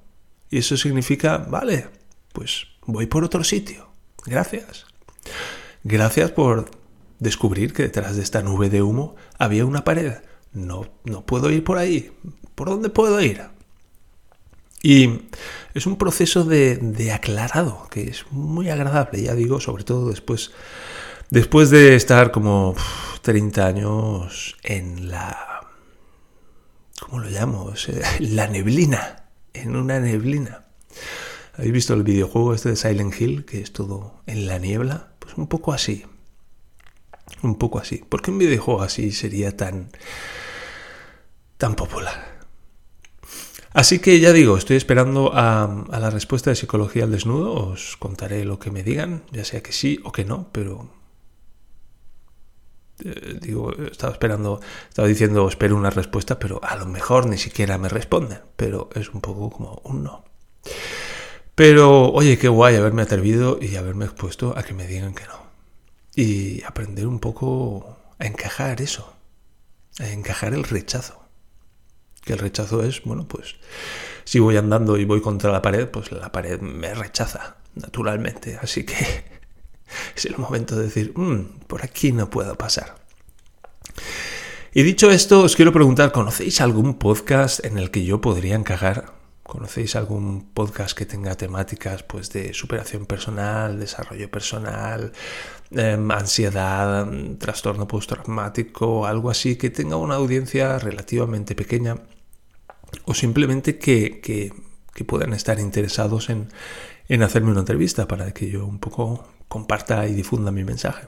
Y 0.48 0.58
eso 0.58 0.76
significa, 0.76 1.38
vale, 1.38 1.88
pues 2.32 2.66
voy 2.86 3.06
por 3.06 3.24
otro 3.24 3.44
sitio. 3.44 3.90
Gracias. 4.24 4.86
Gracias 5.84 6.30
por 6.30 6.70
descubrir 7.18 7.72
que 7.72 7.84
detrás 7.84 8.16
de 8.16 8.22
esta 8.22 8.42
nube 8.42 8.70
de 8.70 8.82
humo 8.82 9.16
había 9.38 9.64
una 9.64 9.84
pared. 9.84 10.14
No, 10.52 10.86
no 11.04 11.24
puedo 11.24 11.50
ir 11.50 11.62
por 11.62 11.78
ahí. 11.78 12.12
¿Por 12.54 12.68
dónde 12.68 12.88
puedo 12.88 13.20
ir? 13.20 13.42
Y 14.82 15.22
es 15.74 15.86
un 15.86 15.96
proceso 15.96 16.44
de, 16.44 17.12
aclarado 17.12 17.86
que 17.90 18.04
es 18.04 18.24
muy 18.30 18.70
agradable, 18.70 19.22
ya 19.22 19.34
digo, 19.34 19.60
sobre 19.60 19.84
todo 19.84 20.08
después, 20.08 20.52
después 21.28 21.70
de 21.70 21.96
estar 21.96 22.30
como 22.30 22.74
30 23.22 23.66
años 23.66 24.56
en 24.62 25.10
la... 25.10 25.68
¿Cómo 27.00 27.20
lo 27.20 27.28
llamo? 27.28 27.72
la 28.20 28.46
neblina, 28.46 29.24
en 29.52 29.76
una 29.76 30.00
neblina. 30.00 30.64
¿Habéis 31.54 31.72
visto 31.72 31.94
el 31.94 32.02
videojuego 32.02 32.54
este 32.54 32.70
de 32.70 32.76
Silent 32.76 33.20
Hill, 33.20 33.44
que 33.44 33.60
es 33.60 33.72
todo 33.72 34.22
en 34.26 34.46
la 34.46 34.58
niebla? 34.58 35.08
un 35.36 35.46
poco 35.46 35.72
así. 35.72 36.04
Un 37.42 37.56
poco 37.56 37.78
así. 37.78 37.98
¿Por 37.98 38.22
qué 38.22 38.30
un 38.30 38.38
videojuego 38.38 38.82
así 38.82 39.12
sería 39.12 39.56
tan, 39.56 39.90
tan 41.56 41.74
popular? 41.76 42.29
Así 43.72 44.00
que 44.00 44.18
ya 44.18 44.32
digo, 44.32 44.56
estoy 44.56 44.76
esperando 44.76 45.30
a, 45.32 45.84
la 45.90 46.10
respuesta 46.10 46.50
de 46.50 46.56
psicología 46.56 47.04
al 47.04 47.12
desnudo. 47.12 47.52
Os 47.52 47.96
contaré 47.96 48.44
lo 48.44 48.58
que 48.58 48.70
me 48.70 48.82
digan, 48.82 49.22
ya 49.30 49.44
sea 49.44 49.62
que 49.62 49.72
sí 49.72 50.00
o 50.04 50.10
que 50.10 50.24
no, 50.24 50.48
pero 50.50 50.90
eh, 53.04 53.38
digo, 53.40 53.72
estaba 53.72 54.12
esperando, 54.12 54.60
estaba 54.88 55.06
diciendo 55.06 55.48
espero 55.48 55.76
una 55.76 55.90
respuesta, 55.90 56.38
pero 56.38 56.60
a 56.64 56.74
lo 56.76 56.86
mejor 56.86 57.26
ni 57.26 57.38
siquiera 57.38 57.78
me 57.78 57.88
responden. 57.88 58.40
Pero 58.56 58.90
es 58.94 59.10
un 59.10 59.20
poco 59.20 59.50
como 59.50 59.80
un 59.84 60.02
no. 60.02 60.24
Pero, 61.54 62.10
oye, 62.12 62.38
qué 62.38 62.48
guay 62.48 62.76
haberme 62.76 63.02
atrevido 63.02 63.58
y 63.60 63.76
haberme 63.76 64.06
expuesto 64.06 64.56
a 64.56 64.62
que 64.62 64.74
me 64.74 64.86
digan 64.86 65.14
que 65.14 65.26
no. 65.26 65.40
Y 66.16 66.62
aprender 66.64 67.06
un 67.06 67.20
poco 67.20 67.98
a 68.18 68.26
encajar 68.26 68.80
eso, 68.80 69.14
a 70.00 70.08
encajar 70.08 70.54
el 70.54 70.64
rechazo. 70.64 71.19
Que 72.22 72.34
el 72.34 72.38
rechazo 72.38 72.82
es, 72.82 73.02
bueno, 73.02 73.26
pues 73.26 73.56
si 74.24 74.38
voy 74.38 74.56
andando 74.56 74.96
y 74.96 75.04
voy 75.04 75.20
contra 75.20 75.50
la 75.50 75.62
pared, 75.62 75.88
pues 75.88 76.12
la 76.12 76.30
pared 76.30 76.60
me 76.60 76.94
rechaza, 76.94 77.56
naturalmente. 77.74 78.58
Así 78.62 78.84
que 78.84 78.94
es 80.16 80.24
el 80.26 80.38
momento 80.38 80.76
de 80.76 80.84
decir, 80.84 81.12
mm, 81.16 81.60
por 81.66 81.82
aquí 81.82 82.12
no 82.12 82.30
puedo 82.30 82.56
pasar. 82.56 82.96
Y 84.72 84.84
dicho 84.84 85.10
esto, 85.10 85.42
os 85.42 85.56
quiero 85.56 85.72
preguntar, 85.72 86.12
¿conocéis 86.12 86.60
algún 86.60 86.94
podcast 86.94 87.64
en 87.64 87.76
el 87.76 87.90
que 87.90 88.04
yo 88.04 88.20
podría 88.20 88.54
encajar? 88.54 89.14
¿Conocéis 89.42 89.96
algún 89.96 90.52
podcast 90.54 90.96
que 90.96 91.06
tenga 91.06 91.34
temáticas 91.34 92.04
pues, 92.04 92.30
de 92.30 92.54
superación 92.54 93.04
personal, 93.04 93.80
desarrollo 93.80 94.30
personal, 94.30 95.12
em, 95.72 96.10
ansiedad, 96.10 97.06
trastorno 97.38 97.86
postraumático, 97.86 99.06
algo 99.06 99.30
así, 99.30 99.56
que 99.56 99.70
tenga 99.70 99.96
una 99.96 100.16
audiencia 100.16 100.78
relativamente 100.78 101.54
pequeña? 101.54 101.96
O 103.04 103.14
simplemente 103.14 103.78
que, 103.78 104.20
que, 104.20 104.52
puedan 105.06 105.32
estar 105.32 105.58
interesados 105.58 106.28
en, 106.28 106.50
en 107.08 107.22
hacerme 107.22 107.52
una 107.52 107.60
entrevista 107.60 108.06
para 108.06 108.32
que 108.32 108.50
yo 108.50 108.66
un 108.66 108.78
poco 108.78 109.26
comparta 109.48 110.06
y 110.06 110.12
difunda 110.12 110.52
mi 110.52 110.62
mensaje. 110.62 111.06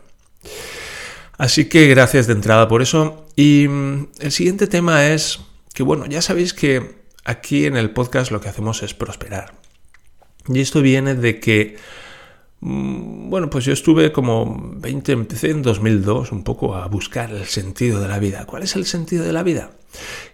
Así 1.38 1.66
que 1.66 1.88
gracias 1.88 2.26
de 2.26 2.34
entrada 2.34 2.68
por 2.68 2.82
eso. 2.82 3.26
Y 3.36 3.66
mm, 3.68 4.08
el 4.20 4.32
siguiente 4.32 4.66
tema 4.66 5.08
es 5.08 5.40
que, 5.74 5.82
bueno, 5.82 6.06
ya 6.06 6.22
sabéis 6.22 6.54
que 6.54 7.02
aquí 7.24 7.66
en 7.66 7.76
el 7.76 7.90
podcast 7.90 8.30
lo 8.30 8.40
que 8.40 8.48
hacemos 8.48 8.82
es 8.82 8.94
prosperar. 8.94 9.54
Y 10.48 10.60
esto 10.60 10.82
viene 10.82 11.14
de 11.14 11.40
que, 11.40 11.76
mm, 11.76 11.78
bueno, 12.64 13.50
pues 13.50 13.64
yo 13.64 13.72
estuve 13.72 14.12
como 14.12 14.56
20, 14.76 15.10
empecé 15.10 15.50
en 15.50 15.62
2002 15.62 16.30
un 16.30 16.44
poco 16.44 16.76
a 16.76 16.86
buscar 16.86 17.32
el 17.32 17.46
sentido 17.46 18.00
de 18.00 18.06
la 18.06 18.20
vida. 18.20 18.44
¿Cuál 18.46 18.62
es 18.62 18.76
el 18.76 18.86
sentido 18.86 19.24
de 19.24 19.32
la 19.32 19.42
vida? 19.42 19.72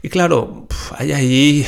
Y 0.02 0.10
claro, 0.10 0.66
hay 0.94 1.12
ahí... 1.12 1.66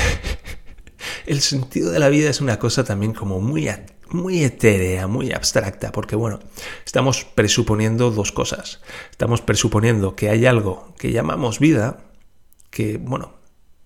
el 1.26 1.40
sentido 1.40 1.90
de 1.90 1.98
la 1.98 2.10
vida 2.10 2.28
es 2.28 2.42
una 2.42 2.58
cosa 2.58 2.84
también 2.84 3.14
como 3.14 3.40
muy, 3.40 3.70
muy 4.10 4.44
etérea, 4.44 5.06
muy 5.06 5.32
abstracta, 5.32 5.92
porque 5.92 6.14
bueno, 6.14 6.40
estamos 6.84 7.24
presuponiendo 7.24 8.10
dos 8.10 8.30
cosas. 8.30 8.82
Estamos 9.10 9.40
presuponiendo 9.40 10.14
que 10.14 10.28
hay 10.28 10.44
algo 10.44 10.94
que 10.98 11.10
llamamos 11.10 11.58
vida, 11.58 12.04
que 12.68 12.98
bueno, 12.98 13.32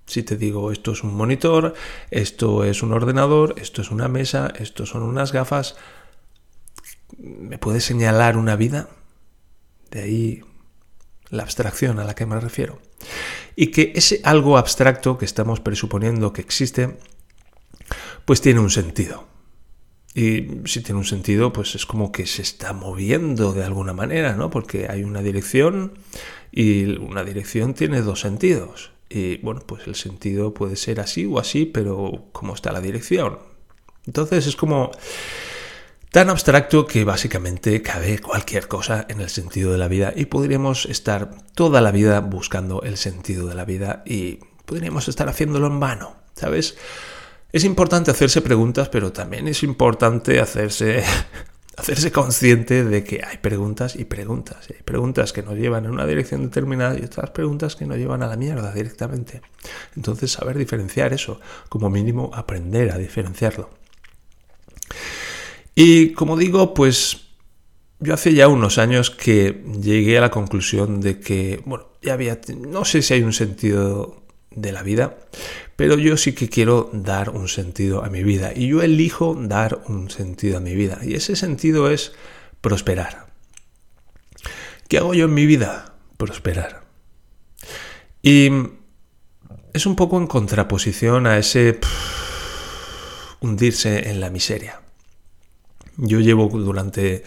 si 0.07 0.25
te 0.25 0.37
digo 0.37 0.73
esto 0.73 0.91
es 0.91 1.05
un 1.05 1.15
monitor, 1.15 1.75
esto 2.11 2.65
es 2.65 2.83
un 2.83 2.93
ordenador, 2.93 3.55
esto 3.59 3.81
es 3.81 3.93
una 3.93 4.09
mesa, 4.09 4.53
esto 4.59 4.87
son 4.87 5.05
unas 5.05 5.33
gafas, 5.33 5.77
¿me 7.19 7.59
puedes 7.59 7.85
señalar 7.85 8.37
una 8.37 8.57
vida? 8.57 8.89
De 9.91 10.03
ahí 10.03 10.45
la 11.31 11.43
abstracción 11.43 11.99
a 11.99 12.05
la 12.05 12.15
que 12.15 12.27
me 12.27 12.39
refiero. 12.41 12.81
Y 13.57 13.69
que 13.69 13.93
ese 13.95 14.21
algo 14.25 14.59
abstracto 14.59 15.19
que 15.19 15.25
estamos 15.25 15.61
presuponiendo 15.61 16.33
que 16.33 16.41
existe, 16.41 16.99
pues 18.25 18.41
tiene 18.41 18.61
un 18.61 18.71
sentido. 18.71 19.27
Y 20.15 20.47
si 20.67 20.81
tiene 20.81 20.99
un 20.99 21.05
sentido, 21.05 21.53
pues 21.53 21.75
es 21.75 21.87
como 21.87 22.13
que 22.13 22.27
se 22.27 22.43
está 22.43 22.73
moviendo 22.73 23.53
de 23.53 23.65
alguna 23.65 23.93
manera, 23.93 24.35
¿no? 24.35 24.49
Porque 24.49 24.87
hay 24.89 25.03
una 25.03 25.23
dirección 25.23 25.95
y 26.53 26.97
una 26.99 27.25
dirección 27.25 27.75
tiene 27.75 28.01
dos 28.01 28.21
sentidos. 28.21 28.93
Y 29.09 29.39
bueno, 29.39 29.63
pues 29.67 29.87
el 29.87 29.97
sentido 29.97 30.55
puede 30.55 30.77
ser 30.77 31.01
así 31.01 31.27
o 31.27 31.39
así, 31.39 31.67
pero 31.67 32.29
¿cómo 32.33 32.55
está 32.55 32.73
la 32.73 32.81
dirección? 32.81 33.39
Entonces 34.07 34.47
es 34.47 34.57
como 34.57 34.93
tan 36.15 36.31
abstracto 36.31 36.87
que 36.87 37.03
básicamente 37.03 37.83
cabe 37.83 38.21
cualquier 38.21 38.69
cosa 38.69 39.05
en 39.09 39.21
el 39.21 39.29
sentido 39.29 39.73
de 39.73 39.79
la 39.79 39.89
vida 39.89 40.13
y 40.15 40.27
podríamos 40.27 40.87
estar 40.87 41.29
toda 41.57 41.81
la 41.81 41.91
vida 41.91 42.21
buscando 42.21 42.83
el 42.83 42.99
sentido 42.99 43.49
de 43.49 43.57
la 43.57 43.65
vida 43.65 44.05
y 44.07 44.39
podríamos 44.65 45.09
estar 45.09 45.29
haciéndolo 45.29 45.67
en 45.67 45.81
vano, 45.81 46.15
¿sabes? 46.37 46.77
Es 47.51 47.65
importante 47.65 48.13
hacerse 48.13 48.43
preguntas, 48.43 48.89
pero 48.91 49.13
también 49.13 49.49
es 49.49 49.65
importante 49.65 50.39
hacerse 50.39 51.03
hacerse 51.77 52.13
consciente 52.13 52.85
de 52.85 53.03
que 53.03 53.21
hay 53.27 53.39
preguntas 53.39 53.97
y 53.97 54.05
preguntas. 54.05 54.69
Hay 54.71 54.85
preguntas 54.85 55.33
que 55.33 55.43
nos 55.43 55.57
llevan 55.57 55.87
en 55.87 55.91
una 55.91 56.07
dirección 56.07 56.45
determinada 56.45 56.97
y 56.97 57.03
otras 57.03 57.31
preguntas 57.31 57.75
que 57.75 57.87
nos 57.87 57.97
llevan 57.97 58.23
a 58.23 58.29
la 58.29 58.37
mierda 58.37 58.73
directamente. 58.73 59.43
Entonces, 59.97 60.31
saber 60.31 60.59
diferenciar 60.59 61.13
eso, 61.13 61.41
como 61.69 61.91
mínimo 61.91 62.31
aprender 62.33 62.93
a 62.93 62.99
diferenciarlo. 62.99 63.69
Y 65.75 66.13
como 66.13 66.37
digo, 66.37 66.75
pues 66.75 67.25
yo 67.99 68.15
hace 68.15 68.35
ya 68.35 68.49
unos 68.49 68.79
años 68.79 69.11
que 69.11 69.65
llegué 69.81 70.19
a 70.19 70.21
la 70.21 70.31
conclusión 70.31 71.01
de 71.01 71.19
que, 71.21 71.63
bueno, 71.65 71.89
ya 72.03 72.13
había, 72.13 72.39
no 72.57 72.85
sé 72.85 73.03
si 73.03 73.15
hay 73.15 73.23
un 73.23 73.33
sentido 73.33 74.23
de 74.51 74.73
la 74.73 74.83
vida, 74.83 75.17
pero 75.77 75.97
yo 75.97 76.17
sí 76.17 76.33
que 76.33 76.49
quiero 76.49 76.91
dar 76.93 77.31
un 77.31 77.49
sentido 77.49 78.05
a 78.05 78.11
mi 78.11 78.23
vida 78.23 78.53
y 78.55 78.69
yo 78.69 78.83
elijo 78.83 79.35
dar 79.35 79.83
un 79.89 80.11
sentido 80.11 80.59
a 80.59 80.61
mi 80.61 80.75
vida 80.75 81.01
y 81.03 81.15
ese 81.15 81.35
sentido 81.35 81.91
es 81.91 82.13
prosperar. 82.61 83.27
¿Qué 84.89 84.99
hago 84.99 85.15
yo 85.15 85.25
en 85.25 85.35
mi 85.35 85.47
vida? 85.47 85.95
Prosperar. 86.17 86.85
Y 88.23 88.51
es 89.73 89.87
un 89.87 89.97
poco 89.97 90.19
en 90.19 90.27
contraposición 90.27 91.27
a 91.27 91.39
ese 91.39 91.81
hundirse 93.41 94.11
en 94.11 94.21
la 94.21 94.31
miseria. 94.31 94.84
Yo 95.97 96.21
llevo 96.21 96.49
durante 96.49 97.25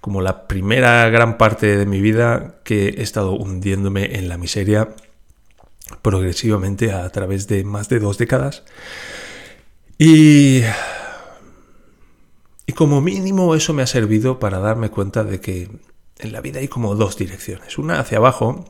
como 0.00 0.20
la 0.20 0.48
primera 0.48 1.08
gran 1.10 1.38
parte 1.38 1.76
de 1.76 1.86
mi 1.86 2.00
vida 2.00 2.56
que 2.64 2.88
he 2.88 3.02
estado 3.02 3.32
hundiéndome 3.32 4.18
en 4.18 4.28
la 4.28 4.36
miseria 4.36 4.94
progresivamente 6.02 6.92
a 6.92 7.08
través 7.10 7.46
de 7.46 7.62
más 7.64 7.88
de 7.88 8.00
dos 8.00 8.18
décadas. 8.18 8.64
Y, 9.98 10.62
y 12.66 12.72
como 12.72 13.00
mínimo 13.00 13.54
eso 13.54 13.72
me 13.72 13.82
ha 13.82 13.86
servido 13.86 14.40
para 14.40 14.58
darme 14.58 14.90
cuenta 14.90 15.22
de 15.22 15.40
que 15.40 15.70
en 16.18 16.32
la 16.32 16.40
vida 16.40 16.60
hay 16.60 16.68
como 16.68 16.94
dos 16.94 17.16
direcciones. 17.16 17.78
Una 17.78 18.00
hacia 18.00 18.18
abajo, 18.18 18.64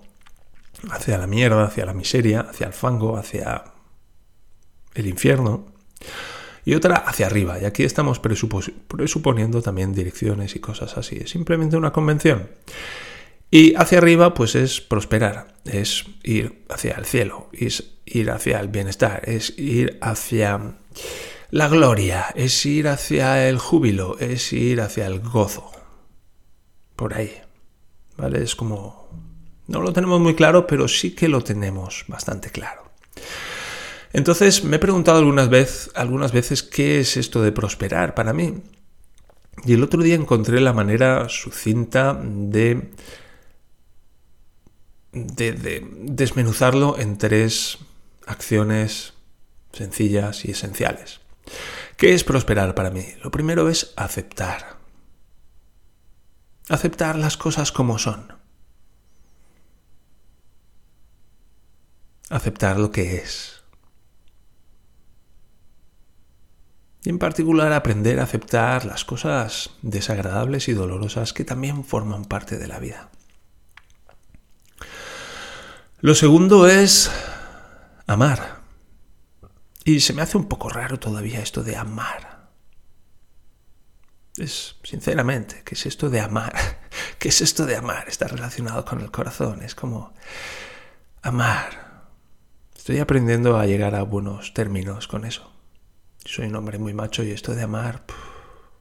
hacia 0.91 1.19
la 1.19 1.27
mierda, 1.27 1.65
hacia 1.65 1.87
la 1.87 1.95
miseria, 1.95 2.41
hacia 2.41 2.67
el 2.67 2.73
fango, 2.73 3.17
hacia 3.17 3.65
el 4.95 5.07
infierno. 5.07 5.67
Y 6.65 6.75
otra 6.75 6.97
hacia 6.97 7.27
arriba. 7.27 7.59
Y 7.61 7.65
aquí 7.65 7.83
estamos 7.83 8.21
presuponiendo 8.21 9.63
también 9.63 9.93
direcciones 9.93 10.55
y 10.55 10.61
cosas 10.61 10.97
así. 10.97 11.17
Es 11.17 11.31
simplemente 11.31 11.77
una 11.77 11.93
convención. 11.93 12.49
Y 13.51 13.75
hacia 13.75 13.99
arriba, 13.99 14.33
pues 14.33 14.55
es 14.55 14.81
prosperar, 14.81 15.57
es 15.67 16.07
ir 16.23 16.65
hacia 16.71 16.95
el 16.95 17.05
cielo, 17.05 17.51
es 17.53 17.99
ir 18.07 18.31
hacia 18.31 18.59
el 18.61 18.69
bienestar, 18.69 19.29
es 19.29 19.59
ir 19.59 19.99
hacia 20.01 20.77
la 21.51 21.69
gloria, 21.69 22.29
es 22.35 22.65
ir 22.65 22.89
hacia 22.89 23.47
el 23.47 23.59
júbilo, 23.59 24.19
es 24.21 24.55
ir 24.55 24.81
hacia 24.81 25.07
el 25.07 25.21
gozo. 25.21 25.71
Por 26.97 27.13
ahí. 27.13 27.31
¿Vale? 28.17 28.43
Es 28.43 28.57
como... 28.57 29.11
No 29.67 29.83
lo 29.83 29.93
tenemos 29.93 30.19
muy 30.19 30.35
claro, 30.35 30.67
pero 30.67 30.89
sí 30.89 31.15
que 31.15 31.29
lo 31.29 31.43
tenemos 31.43 32.05
bastante 32.09 32.49
claro. 32.49 32.91
Entonces 34.13 34.65
me 34.65 34.77
he 34.77 34.79
preguntado 34.79 35.19
algunas, 35.19 35.49
vez, 35.49 35.91
algunas 35.95 36.33
veces 36.33 36.63
qué 36.63 37.01
es 37.01 37.17
esto 37.17 37.43
de 37.43 37.53
prosperar 37.53 38.15
para 38.15 38.33
mí. 38.33 38.63
Y 39.65 39.75
el 39.75 39.83
otro 39.83 40.03
día 40.03 40.15
encontré 40.15 40.61
la 40.61 40.73
manera 40.73 41.29
sucinta 41.29 42.19
de 42.23 42.91
de, 45.13 45.87
desmenuzarlo 46.01 46.99
en 46.99 47.19
tres 47.19 47.79
acciones 48.27 49.15
sencillas 49.73 50.45
y 50.45 50.53
esenciales. 50.53 51.21
¿Qué 51.97 52.15
es 52.15 52.25
prosperar 52.25 52.75
para 52.75 52.91
mí? 52.91 53.07
Lo 53.23 53.31
primero 53.31 53.69
es 53.69 53.93
aceptar. 53.97 54.79
Aceptar 56.69 57.17
las 57.17 57.37
cosas 57.37 57.73
como 57.73 57.99
son. 57.99 58.35
Aceptar 62.31 62.79
lo 62.79 62.91
que 62.91 63.17
es. 63.17 63.62
Y 67.05 67.11
en 67.11 67.19
particular 67.19 67.73
aprender 67.73 68.21
a 68.21 68.25
aceptar 68.25 68.85
las 68.85 69.05
cosas 69.05 69.71
desagradables 69.83 70.69
y 70.69 70.73
dolorosas 70.73 71.33
que 71.33 71.45
también 71.45 71.85
forman 71.85 72.25
parte 72.25 72.59
de 72.59 72.69
la 72.69 72.79
vida. 72.79 73.11
Lo 76.01 76.15
segundo 76.15 76.69
es 76.69 77.11
amar. 78.07 78.63
Y 79.85 80.01
se 80.01 80.13
me 80.13 80.23
hace 80.23 80.37
un 80.37 80.49
poco 80.49 80.69
raro 80.69 80.99
todavía 80.99 81.41
esto 81.41 81.65
de 81.65 81.77
amar. 81.77 82.51
Es, 84.37 84.77
sinceramente, 84.85 85.63
¿qué 85.65 85.75
es 85.75 85.87
esto 85.87 86.09
de 86.09 86.21
amar? 86.21 86.55
¿Qué 87.19 87.29
es 87.29 87.41
esto 87.41 87.67
de 87.67 87.77
amar? 87.77 88.09
Está 88.09 88.29
relacionado 88.29 88.85
con 88.85 89.01
el 89.01 89.11
corazón. 89.11 89.63
Es 89.63 89.75
como 89.75 90.15
amar. 91.23 92.11
Estoy 92.77 92.99
aprendiendo 92.99 93.59
a 93.59 93.67
llegar 93.67 93.95
a 93.95 94.03
buenos 94.03 94.55
términos 94.55 95.09
con 95.09 95.25
eso. 95.25 95.52
Soy 96.25 96.47
un 96.47 96.57
hombre 96.57 96.79
muy 96.79 96.95
macho 96.95 97.23
y 97.23 97.31
esto 97.31 97.55
de 97.55 97.63
amar 97.63 98.05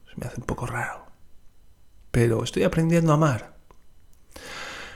se 0.09 0.19
me 0.19 0.27
hace 0.27 0.39
un 0.39 0.45
poco 0.45 0.65
raro. 0.65 1.07
Pero 2.11 2.43
estoy 2.43 2.63
aprendiendo 2.63 3.11
a 3.11 3.15
amar. 3.15 3.57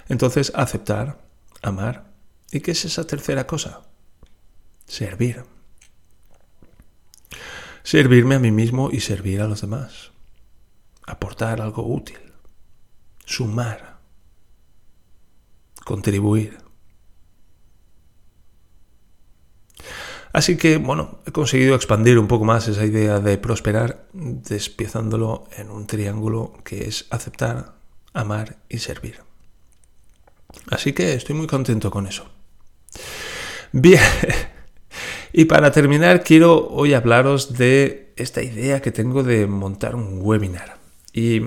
Entonces, 0.08 0.52
aceptar, 0.56 1.20
amar 1.62 2.16
¿Y 2.52 2.62
qué 2.62 2.72
es 2.72 2.86
esa 2.86 3.06
tercera 3.06 3.48
cosa? 3.48 3.82
Servir. 4.86 5.44
Servirme 7.84 8.36
a 8.36 8.40
mí 8.40 8.52
mismo 8.52 8.90
y 8.92 9.02
servir 9.02 9.42
a 9.42 9.48
los 9.48 9.60
demás. 9.60 10.12
Aportar 11.06 11.60
algo 11.60 11.86
útil. 11.86 12.34
Sumar. 13.26 14.00
Contribuir. 15.84 16.65
Así 20.36 20.58
que, 20.58 20.76
bueno, 20.76 21.20
he 21.26 21.32
conseguido 21.32 21.76
expandir 21.76 22.20
un 22.20 22.28
poco 22.28 22.44
más 22.44 22.68
esa 22.68 22.84
idea 22.84 23.22
de 23.22 23.38
prosperar, 23.38 24.06
despiezándolo 24.12 25.46
en 25.58 25.72
un 25.72 25.88
triángulo 25.88 26.52
que 26.66 26.90
es 26.90 27.06
aceptar, 27.10 27.76
amar 28.12 28.58
y 28.68 28.80
servir. 28.80 29.22
Así 30.70 30.92
que 30.92 31.14
estoy 31.14 31.36
muy 31.36 31.48
contento 31.48 31.90
con 31.90 32.06
eso. 32.06 32.30
Bien, 33.72 34.02
y 35.32 35.46
para 35.46 35.72
terminar 35.72 36.22
quiero 36.22 36.68
hoy 36.68 36.94
hablaros 36.94 37.58
de 37.58 38.12
esta 38.18 38.44
idea 38.44 38.82
que 38.82 38.92
tengo 38.92 39.24
de 39.24 39.48
montar 39.48 39.96
un 39.96 40.20
webinar. 40.22 40.80
Y, 41.14 41.44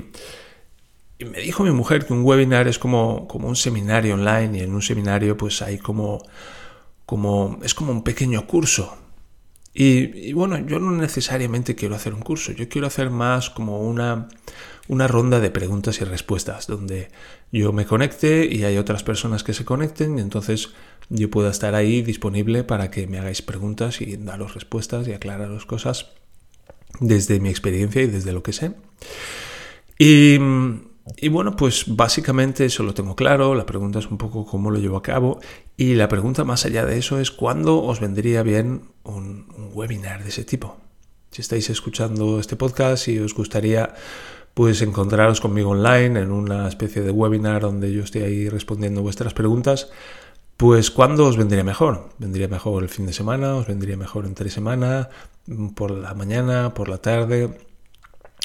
me 1.22 1.40
dijo 1.42 1.62
mi 1.62 1.72
mujer 1.72 2.06
que 2.06 2.14
un 2.14 2.24
webinar 2.24 2.68
es 2.68 2.78
como, 2.78 3.28
como 3.28 3.48
un 3.48 3.56
seminario 3.56 4.14
online 4.14 4.60
y 4.60 4.60
en 4.62 4.72
un 4.72 4.80
seminario 4.80 5.36
pues 5.36 5.60
hay 5.60 5.76
como, 5.76 6.22
como 7.08 7.58
es 7.62 7.72
como 7.72 7.90
un 7.90 8.02
pequeño 8.02 8.46
curso. 8.46 8.98
Y, 9.72 10.34
bueno, 10.34 10.58
yo 10.58 10.78
no 10.78 10.90
necesariamente 10.90 11.74
quiero 11.74 11.94
hacer 11.94 12.12
un 12.12 12.20
curso, 12.20 12.52
yo 12.52 12.68
quiero 12.68 12.86
hacer 12.86 13.08
más 13.08 13.48
como 13.48 13.80
una, 13.80 14.28
una 14.88 15.08
ronda 15.08 15.40
de 15.40 15.50
preguntas 15.50 16.02
y 16.02 16.04
respuestas, 16.04 16.66
donde 16.66 17.08
yo 17.50 17.72
me 17.72 17.86
conecte 17.86 18.44
y 18.44 18.64
hay 18.64 18.76
otras 18.76 19.04
personas 19.04 19.42
que 19.42 19.54
se 19.54 19.64
conecten 19.64 20.18
y 20.18 20.20
entonces 20.20 20.74
yo 21.08 21.30
pueda 21.30 21.50
estar 21.50 21.74
ahí 21.74 22.02
disponible 22.02 22.62
para 22.62 22.90
que 22.90 23.06
me 23.06 23.18
hagáis 23.18 23.40
preguntas 23.40 24.02
y 24.02 24.18
daros 24.18 24.52
respuestas 24.52 25.08
y 25.08 25.14
aclararos 25.14 25.64
cosas 25.64 26.10
desde 27.00 27.40
mi 27.40 27.48
experiencia 27.48 28.02
y 28.02 28.06
desde 28.06 28.32
lo 28.32 28.42
que 28.42 28.52
sé. 28.52 28.72
Y, 29.98 30.38
y, 31.16 31.28
bueno, 31.28 31.56
pues 31.56 31.84
básicamente 31.88 32.64
eso 32.64 32.82
lo 32.82 32.94
tengo 32.94 33.16
claro, 33.16 33.54
la 33.54 33.66
pregunta 33.66 33.98
es 33.98 34.06
un 34.10 34.18
poco 34.18 34.44
cómo 34.44 34.70
lo 34.70 34.78
llevo 34.78 34.96
a 34.96 35.02
cabo 35.02 35.40
y 35.76 35.94
la 35.94 36.08
pregunta 36.08 36.44
más 36.44 36.64
allá 36.64 36.84
de 36.84 36.98
eso 36.98 37.18
es 37.18 37.30
cuándo 37.30 37.82
os 37.82 38.00
vendría 38.00 38.42
bien 38.42 38.82
un, 39.04 39.46
webinar 39.74 40.22
de 40.22 40.30
ese 40.30 40.44
tipo. 40.44 40.76
Si 41.30 41.42
estáis 41.42 41.70
escuchando 41.70 42.40
este 42.40 42.56
podcast 42.56 43.08
y 43.08 43.18
os 43.18 43.34
gustaría 43.34 43.94
pues 44.54 44.82
encontraros 44.82 45.40
conmigo 45.40 45.70
online 45.70 46.20
en 46.20 46.32
una 46.32 46.66
especie 46.66 47.02
de 47.02 47.10
webinar 47.10 47.62
donde 47.62 47.92
yo 47.92 48.02
estoy 48.02 48.22
ahí 48.22 48.48
respondiendo 48.48 49.02
vuestras 49.02 49.34
preguntas. 49.34 49.90
Pues 50.56 50.90
¿cuándo 50.90 51.26
os 51.26 51.36
vendría 51.36 51.62
mejor? 51.62 52.08
¿Vendría 52.18 52.48
mejor 52.48 52.82
el 52.82 52.88
fin 52.88 53.06
de 53.06 53.12
semana? 53.12 53.54
¿Os 53.54 53.68
vendría 53.68 53.96
mejor 53.96 54.26
entre 54.26 54.50
semana? 54.50 55.10
¿Por 55.76 55.92
la 55.92 56.14
mañana? 56.14 56.74
¿Por 56.74 56.88
la 56.88 56.98
tarde? 56.98 57.67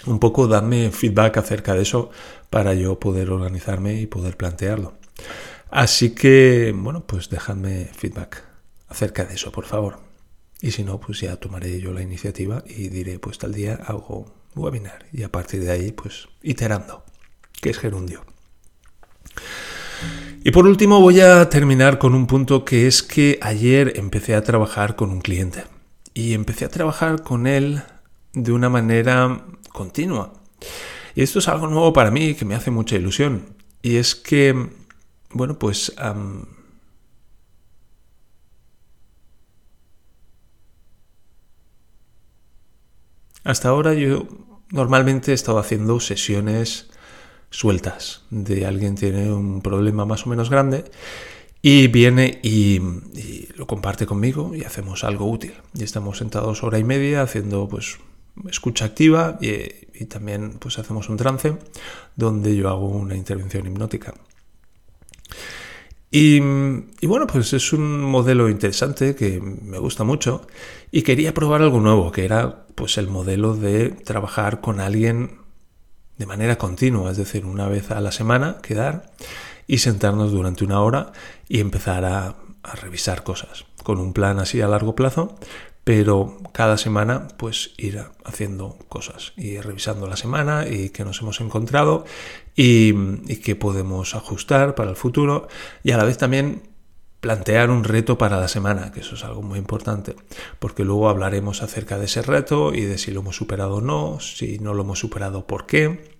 Un 0.06 0.20
poco 0.20 0.48
dadme 0.48 0.92
feedback 0.92 1.38
acerca 1.38 1.74
de 1.74 1.84
eso 1.84 2.10
para 2.50 2.74
yo 2.74 3.00
poder 3.00 3.30
organizarme 3.30 4.02
y 4.02 4.08
poder 4.08 4.38
plantearlo. 4.38 4.94
Así 5.70 6.12
que, 6.12 6.74
bueno, 6.76 7.06
pues 7.06 7.30
dejadme 7.30 7.86
feedback 7.86 8.44
acerca 8.90 9.26
de 9.26 9.36
eso, 9.36 9.52
por 9.52 9.66
favor. 9.66 10.00
Y 10.62 10.72
si 10.72 10.84
no, 10.84 11.00
pues 11.00 11.20
ya 11.22 11.36
tomaré 11.38 11.80
yo 11.80 11.94
la 11.94 12.02
iniciativa 12.02 12.64
y 12.66 12.90
diré, 12.90 13.20
pues 13.20 13.38
tal 13.38 13.54
día 13.54 13.80
hago 13.86 14.32
webinar 14.56 15.06
y 15.12 15.24
a 15.24 15.32
partir 15.32 15.64
de 15.64 15.72
ahí 15.72 15.92
pues 15.92 16.28
iterando, 16.42 17.04
que 17.62 17.70
es 17.70 17.78
gerundio. 17.78 18.24
Y 20.44 20.52
por 20.52 20.68
último 20.68 21.00
voy 21.00 21.22
a 21.22 21.50
terminar 21.50 21.98
con 21.98 22.14
un 22.14 22.28
punto 22.28 22.66
que 22.66 22.88
es 22.88 23.02
que 23.02 23.40
ayer 23.42 23.94
empecé 23.96 24.36
a 24.36 24.44
trabajar 24.44 24.96
con 24.96 25.10
un 25.10 25.22
cliente 25.22 25.64
y 26.14 26.34
empecé 26.34 26.66
a 26.66 26.70
trabajar 26.70 27.24
con 27.24 27.48
él 27.48 27.82
de 28.34 28.52
una 28.52 28.70
manera 28.70 29.46
continua. 29.74 30.34
Y 31.16 31.24
esto 31.24 31.40
es 31.40 31.48
algo 31.50 31.68
nuevo 31.68 31.92
para 31.92 32.12
mí 32.12 32.36
que 32.36 32.46
me 32.46 32.56
hace 32.56 32.72
mucha 32.72 32.96
ilusión. 32.96 33.56
Y 33.82 33.98
es 33.98 34.16
que, 34.16 34.70
bueno, 35.32 35.60
pues 35.60 35.94
Hasta 43.44 43.70
ahora 43.70 43.94
yo 43.94 44.26
normalmente 44.72 45.32
he 45.32 45.34
estado 45.34 45.60
haciendo 45.60 46.00
sesiones 46.00 46.90
sueltas 47.50 48.24
de 48.30 48.66
alguien 48.66 48.96
tiene 48.96 49.32
un 49.32 49.62
problema 49.62 50.06
más 50.06 50.26
o 50.26 50.30
menos 50.30 50.50
grande 50.50 50.86
y 51.62 51.88
viene 51.88 52.40
y, 52.42 52.80
lo 53.56 53.68
comparte 53.68 54.06
conmigo 54.06 54.56
y 54.56 54.64
hacemos 54.64 55.04
algo 55.04 55.30
útil. 55.30 55.54
Y 55.74 55.84
estamos 55.84 56.18
sentados 56.18 56.64
hora 56.64 56.80
y 56.80 56.84
media 56.84 57.22
haciendo 57.22 57.68
pues 57.68 58.00
escucha 58.50 58.86
activa 58.86 59.38
y, 59.42 60.06
también 60.06 60.58
pues 60.60 60.80
hacemos 60.80 61.08
un 61.08 61.18
trance 61.18 61.58
donde 62.16 62.56
yo 62.56 62.70
hago 62.70 62.88
una 62.88 63.16
intervención 63.16 63.66
hipnótica. 63.68 64.14
Y, 66.12 66.40
bueno, 67.02 67.26
pues 67.26 67.54
es 67.54 67.74
un 67.74 68.02
modelo 68.02 68.48
interesante 68.48 69.16
que 69.16 69.42
me 69.42 69.80
gusta 69.80 70.04
mucho 70.04 70.46
y 70.92 71.02
quería 71.02 71.34
probar 71.34 71.64
algo 71.64 71.80
nuevo, 71.80 72.12
que 72.12 72.26
era 72.26 72.68
pues 72.76 73.00
el 73.00 73.08
modelo 73.08 73.56
de 73.56 73.90
trabajar 73.90 74.62
con 74.62 74.80
alguien 74.80 75.40
de 76.18 76.28
manera 76.28 76.58
continua, 76.58 77.10
es 77.10 77.18
decir, 77.18 77.46
una 77.46 77.68
vez 77.68 77.90
a 77.90 78.00
la 78.00 78.12
semana 78.12 78.58
quedar 78.62 79.12
y 79.66 79.80
sentarnos 79.80 80.32
durante 80.32 80.64
una 80.64 80.82
hora 80.82 81.14
y 81.48 81.60
empezar 81.60 82.06
a 82.06 82.36
revisar 82.80 83.24
cosas, 83.24 83.66
con 83.84 84.00
un 84.00 84.14
plan 84.14 84.40
así 84.40 84.62
a 84.62 84.68
largo 84.68 84.96
plazo, 84.96 85.36
pero 85.84 86.38
cada 86.54 86.78
semana 86.78 87.28
pues 87.38 87.74
ir 87.78 88.04
haciendo 88.24 88.78
cosas 88.90 89.34
y 89.36 89.58
revisando 89.60 90.08
la 90.08 90.16
semana 90.16 90.68
y 90.68 90.90
qué 90.90 91.04
nos 91.04 91.22
hemos 91.22 91.42
encontrado 91.42 92.06
y, 92.56 92.94
y 93.28 93.38
qué 93.38 93.56
podemos 93.56 94.16
ajustar 94.16 94.76
para 94.76 94.92
el 94.92 94.96
futuro 94.96 95.48
y 95.84 95.92
a 95.92 95.98
la 95.98 96.06
vez 96.06 96.18
también 96.18 96.74
plantear 97.24 97.70
un 97.70 97.86
reto 97.86 98.18
para 98.18 98.38
la 98.38 98.50
semana, 98.50 98.92
que 98.92 99.00
eso 99.00 99.16
es 99.16 99.24
algo 99.24 99.42
muy 99.42 99.58
importante, 99.58 100.14
porque 100.60 100.84
luego 100.84 101.08
hablaremos 101.08 101.64
acerca 101.64 101.98
de 101.98 102.06
ese 102.06 102.22
reto 102.22 102.74
y 102.74 102.82
de 102.82 102.98
si 102.98 103.12
lo 103.12 103.22
hemos 103.22 103.38
superado 103.38 103.76
o 103.76 103.82
no, 103.82 104.20
si 104.20 104.60
no 104.60 104.74
lo 104.74 104.84
hemos 104.84 105.00
superado, 105.00 105.48
por 105.48 105.66
qué, 105.66 106.13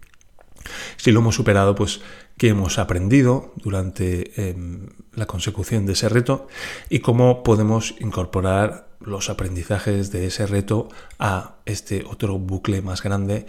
si 0.98 1.12
lo 1.12 1.20
hemos 1.20 1.36
superado, 1.36 1.76
pues 1.76 2.02
qué 2.38 2.50
hemos 2.50 2.80
aprendido 2.80 3.54
durante 3.56 4.50
em, 4.50 4.90
la 5.14 5.26
consecución 5.26 5.86
de 5.86 5.94
ese 5.94 6.10
reto 6.10 6.48
y 6.90 7.00
cómo 7.00 7.44
podemos 7.44 7.96
incorporar 8.00 8.90
los 9.00 9.30
aprendizajes 9.30 10.12
de 10.12 10.28
ese 10.28 10.46
reto 10.48 10.88
a 11.20 11.58
este 11.66 12.04
otro 12.06 12.40
bucle 12.40 12.82
más 12.82 13.04
grande 13.04 13.46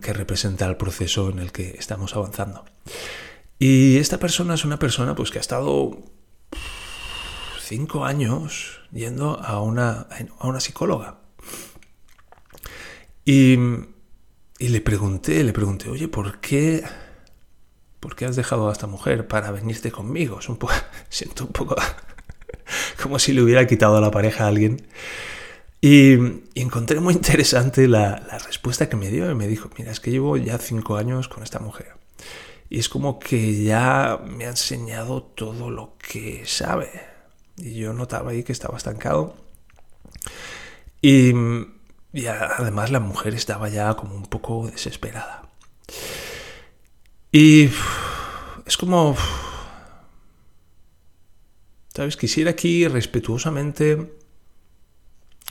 que 0.00 0.12
representa 0.14 0.66
el 0.66 0.76
proceso 0.76 1.28
en 1.28 1.38
el 1.38 1.52
que 1.52 1.76
estamos 1.78 2.16
avanzando. 2.16 2.64
Y 3.58 3.98
esta 3.98 4.18
persona 4.18 4.54
es 4.54 4.64
una 4.64 4.78
persona 4.78 5.14
pues, 5.14 5.30
que 5.30 5.38
ha 5.38 5.40
estado 5.40 5.98
cinco 7.60 8.04
años 8.04 8.80
yendo 8.92 9.38
a 9.40 9.60
una, 9.60 10.06
a 10.38 10.46
una 10.46 10.60
psicóloga. 10.60 11.18
Y 13.24 13.58
y 14.58 14.68
le 14.68 14.80
pregunté, 14.80 15.44
le 15.44 15.52
pregunté, 15.52 15.90
oye, 15.90 16.08
¿por 16.08 16.40
qué, 16.40 16.82
¿por 18.00 18.16
qué 18.16 18.24
has 18.24 18.36
dejado 18.36 18.68
a 18.68 18.72
esta 18.72 18.86
mujer 18.86 19.28
para 19.28 19.50
venirte 19.50 19.90
conmigo? 19.90 20.40
Es 20.40 20.48
un 20.48 20.56
poco, 20.56 20.72
siento 21.08 21.44
un 21.44 21.52
poco 21.52 21.76
como 23.02 23.18
si 23.18 23.32
le 23.32 23.42
hubiera 23.42 23.66
quitado 23.66 24.00
la 24.00 24.10
pareja 24.10 24.44
a 24.44 24.48
alguien. 24.48 24.86
Y, 25.80 26.14
encontré 26.54 27.00
muy 27.00 27.14
interesante 27.14 27.86
la, 27.86 28.22
la, 28.26 28.38
respuesta 28.38 28.88
que 28.88 28.96
me 28.96 29.10
dio. 29.10 29.30
Y 29.30 29.34
me 29.34 29.46
dijo, 29.46 29.70
mira, 29.78 29.92
es 29.92 30.00
que 30.00 30.10
llevo 30.10 30.36
ya 30.36 30.58
cinco 30.58 30.96
años 30.96 31.28
con 31.28 31.42
esta 31.42 31.58
mujer. 31.58 31.92
Y 32.70 32.78
es 32.78 32.88
como 32.88 33.18
que 33.18 33.62
ya 33.62 34.20
me 34.26 34.46
ha 34.46 34.50
enseñado 34.50 35.22
todo 35.22 35.70
lo 35.70 35.96
que 35.98 36.44
sabe. 36.46 36.90
Y 37.58 37.74
yo 37.74 37.92
notaba 37.92 38.30
ahí 38.30 38.42
que 38.42 38.52
estaba 38.52 38.76
estancado. 38.78 39.36
Y 41.00 41.32
y 42.12 42.26
además 42.26 42.90
la 42.90 43.00
mujer 43.00 43.34
estaba 43.34 43.68
ya 43.68 43.94
como 43.94 44.14
un 44.14 44.26
poco 44.26 44.66
desesperada. 44.66 45.50
Y 47.32 47.70
es 48.64 48.76
como... 48.76 49.16
¿Sabes? 51.94 52.16
Quisiera 52.16 52.50
aquí 52.50 52.86
respetuosamente 52.88 54.18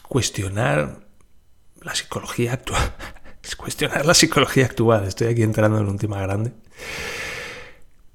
cuestionar 0.08 1.08
la 1.82 1.96
psicología 1.96 2.54
actual. 2.54 2.96
Es 3.46 3.56
cuestionar 3.56 4.08
la 4.08 4.16
psicología 4.16 4.66
actual. 4.66 5.06
Estoy 5.06 5.28
aquí 5.28 5.44
entrando 5.44 5.78
en 5.78 5.88
un 5.88 6.00
tema 6.00 6.20
grande. 6.20 6.52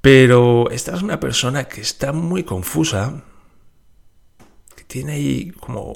Pero 0.00 0.68
esta 0.70 0.96
es 0.96 1.02
una 1.02 1.20
persona 1.20 1.68
que 1.68 1.80
está 1.80 2.12
muy 2.12 2.42
confusa, 2.42 3.22
que 4.74 4.82
tiene 4.82 5.12
ahí 5.12 5.52
como 5.52 5.92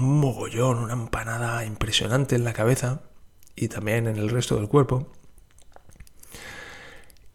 un 0.00 0.20
mogollón, 0.20 0.78
una 0.78 0.92
empanada 0.92 1.64
impresionante 1.64 2.36
en 2.36 2.44
la 2.44 2.52
cabeza 2.52 3.02
y 3.56 3.68
también 3.68 4.06
en 4.06 4.16
el 4.16 4.28
resto 4.30 4.56
del 4.56 4.68
cuerpo. 4.68 5.12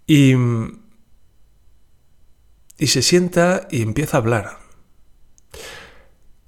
Y, 0.05 0.33
y 2.77 2.87
se 2.87 3.01
sienta 3.01 3.67
y 3.69 3.81
empieza 3.81 4.17
a 4.17 4.21
hablar. 4.21 4.57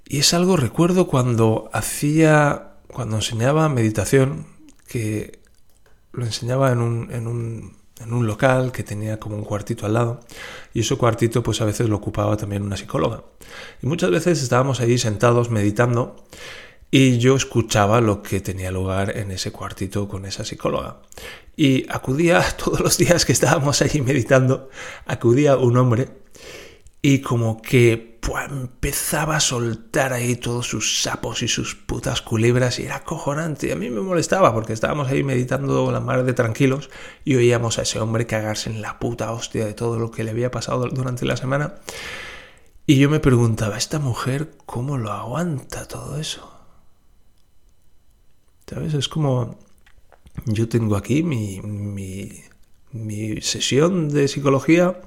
Y 0.07 0.19
es 0.19 0.33
algo, 0.33 0.57
recuerdo 0.57 1.07
cuando 1.07 1.69
hacía, 1.71 2.77
cuando 2.87 3.17
enseñaba 3.17 3.69
meditación, 3.69 4.47
que 4.87 5.39
lo 6.11 6.25
enseñaba 6.25 6.71
en 6.71 6.79
un, 6.79 7.11
en 7.11 7.27
un, 7.27 7.77
en 7.99 8.13
un 8.13 8.25
local 8.25 8.71
que 8.71 8.83
tenía 8.83 9.19
como 9.19 9.35
un 9.35 9.43
cuartito 9.43 9.85
al 9.85 9.93
lado 9.93 10.19
y 10.73 10.81
ese 10.81 10.95
cuartito 10.95 11.43
pues 11.43 11.61
a 11.61 11.65
veces 11.65 11.89
lo 11.89 11.97
ocupaba 11.97 12.37
también 12.37 12.63
una 12.63 12.77
psicóloga. 12.77 13.23
Y 13.81 13.87
muchas 13.87 14.11
veces 14.11 14.41
estábamos 14.41 14.79
ahí 14.79 14.97
sentados 14.97 15.49
meditando 15.49 16.15
y 16.91 17.19
yo 17.19 17.35
escuchaba 17.35 18.01
lo 18.01 18.23
que 18.23 18.41
tenía 18.41 18.71
lugar 18.71 19.15
en 19.15 19.31
ese 19.31 19.51
cuartito 19.51 20.07
con 20.07 20.25
esa 20.25 20.43
psicóloga. 20.43 21.01
Y 21.55 21.85
acudía 21.89 22.43
todos 22.57 22.79
los 22.79 22.97
días 22.97 23.25
que 23.25 23.33
estábamos 23.33 23.81
allí 23.81 24.01
meditando, 24.01 24.69
acudía 25.05 25.57
un 25.57 25.77
hombre 25.77 26.09
y 27.01 27.19
como 27.19 27.61
que 27.61 28.08
empezaba 28.49 29.37
a 29.37 29.39
soltar 29.39 30.13
ahí 30.13 30.35
todos 30.35 30.67
sus 30.67 31.01
sapos 31.01 31.41
y 31.43 31.47
sus 31.47 31.75
putas 31.75 32.21
culebras 32.21 32.79
y 32.79 32.83
era 32.83 32.97
acojonante. 32.97 33.67
Y 33.67 33.71
a 33.71 33.75
mí 33.75 33.89
me 33.89 34.01
molestaba 34.01 34.53
porque 34.53 34.73
estábamos 34.73 35.09
ahí 35.09 35.23
meditando 35.23 35.91
la 35.91 35.99
mar 35.99 36.23
de 36.23 36.33
tranquilos 36.33 36.89
y 37.25 37.35
oíamos 37.35 37.79
a 37.79 37.83
ese 37.83 37.99
hombre 37.99 38.27
cagarse 38.27 38.69
en 38.69 38.81
la 38.81 38.99
puta 38.99 39.31
hostia 39.31 39.65
de 39.65 39.73
todo 39.73 39.99
lo 39.99 40.11
que 40.11 40.23
le 40.23 40.31
había 40.31 40.51
pasado 40.51 40.87
durante 40.89 41.25
la 41.25 41.37
semana. 41.37 41.75
Y 42.85 42.97
yo 42.97 43.09
me 43.09 43.19
preguntaba, 43.19 43.77
¿esta 43.77 43.99
mujer 43.99 44.51
cómo 44.65 44.97
lo 44.97 45.11
aguanta 45.11 45.87
todo 45.87 46.19
eso? 46.19 46.51
¿Sabes? 48.67 48.93
Es 48.93 49.07
como 49.07 49.57
yo 50.45 50.69
tengo 50.69 50.95
aquí 50.95 51.23
mi, 51.23 51.61
mi, 51.61 52.43
mi 52.91 53.41
sesión 53.41 54.09
de 54.09 54.27
psicología 54.27 54.99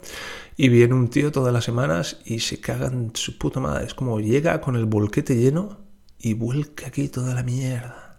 y 0.56 0.68
viene 0.68 0.94
un 0.94 1.08
tío 1.08 1.32
todas 1.32 1.52
las 1.52 1.64
semanas 1.64 2.20
y 2.24 2.40
se 2.40 2.60
cagan 2.60 3.12
su 3.14 3.38
puta 3.38 3.60
madre. 3.60 3.86
Es 3.86 3.94
como 3.94 4.20
llega 4.20 4.60
con 4.60 4.76
el 4.76 4.86
bolquete 4.86 5.36
lleno 5.36 5.80
y 6.18 6.34
vuelca 6.34 6.88
aquí 6.88 7.08
toda 7.08 7.34
la 7.34 7.42
mierda. 7.42 8.18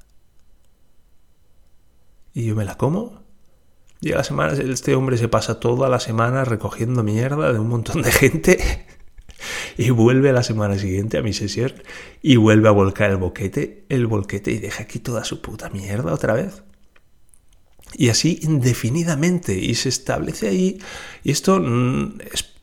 Y 2.34 2.46
yo 2.46 2.56
me 2.56 2.66
la 2.66 2.76
como. 2.76 3.24
Y 4.02 4.12
a 4.12 4.18
las 4.18 4.28
semanas 4.28 4.60
este 4.60 4.96
hombre 4.96 5.18
se 5.18 5.30
pasa 5.30 5.60
toda 5.60 5.88
la 5.88 6.00
semana 6.00 6.44
recogiendo 6.44 7.04
mierda 7.04 7.54
de 7.54 7.60
un 7.60 7.70
montón 7.70 8.02
de 8.02 8.12
gente. 8.12 8.86
y 9.78 9.92
vuelve 9.92 10.30
a 10.30 10.34
la 10.34 10.44
semana 10.44 10.78
siguiente 10.78 11.18
a 11.18 11.22
mi 11.22 11.34
sesión 11.34 11.74
y 12.22 12.36
vuelve 12.36 12.68
a 12.68 12.72
volcar 12.72 13.12
el 13.12 13.18
boquete, 13.18 13.86
el 13.90 14.08
bolquete 14.08 14.52
y 14.52 14.58
deja 14.58 14.84
aquí 14.84 15.00
toda 15.00 15.24
su 15.24 15.42
puta 15.42 15.70
mierda 15.70 16.14
otra 16.14 16.34
vez 16.34 16.64
y 17.96 18.10
así 18.10 18.40
indefinidamente 18.42 19.58
y 19.58 19.76
se 19.76 19.90
establece 19.90 20.50
ahí 20.50 20.80
y 21.24 21.32
esto 21.32 21.60
mm, 21.60 22.20
es 22.32 22.54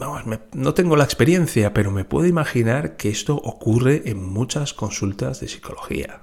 Vamos, 0.00 0.22
no 0.54 0.72
tengo 0.72 0.96
la 0.96 1.04
experiencia, 1.04 1.74
pero 1.74 1.90
me 1.90 2.06
puedo 2.06 2.26
imaginar 2.26 2.96
que 2.96 3.10
esto 3.10 3.36
ocurre 3.36 4.04
en 4.06 4.24
muchas 4.24 4.72
consultas 4.72 5.40
de 5.40 5.48
psicología. 5.48 6.22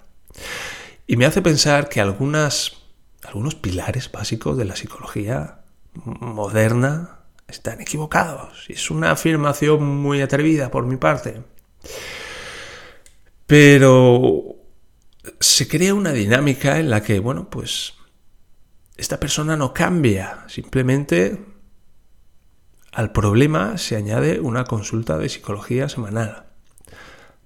Y 1.05 1.15
me 1.15 1.27
hace 1.27 1.43
pensar 1.43 1.87
que 1.87 2.01
algunas, 2.01 2.73
algunos 3.23 3.53
pilares 3.53 4.11
básicos 4.11 4.57
de 4.57 4.65
la 4.65 4.75
psicología 4.75 5.59
moderna 5.93 7.19
están 7.47 7.79
equivocados. 7.79 8.65
Es 8.67 8.89
una 8.89 9.11
afirmación 9.11 9.85
muy 9.85 10.21
atrevida 10.21 10.71
por 10.71 10.87
mi 10.87 10.97
parte. 10.97 11.43
Pero 13.45 14.55
se 15.39 15.67
crea 15.67 15.93
una 15.93 16.13
dinámica 16.13 16.79
en 16.79 16.89
la 16.89 17.03
que, 17.03 17.19
bueno, 17.19 17.47
pues 17.51 17.93
esta 18.97 19.19
persona 19.19 19.55
no 19.55 19.73
cambia, 19.73 20.43
simplemente 20.47 21.39
al 22.91 23.11
problema 23.11 23.77
se 23.77 23.95
añade 23.95 24.39
una 24.39 24.63
consulta 24.63 25.17
de 25.19 25.29
psicología 25.29 25.87
semanal, 25.87 26.45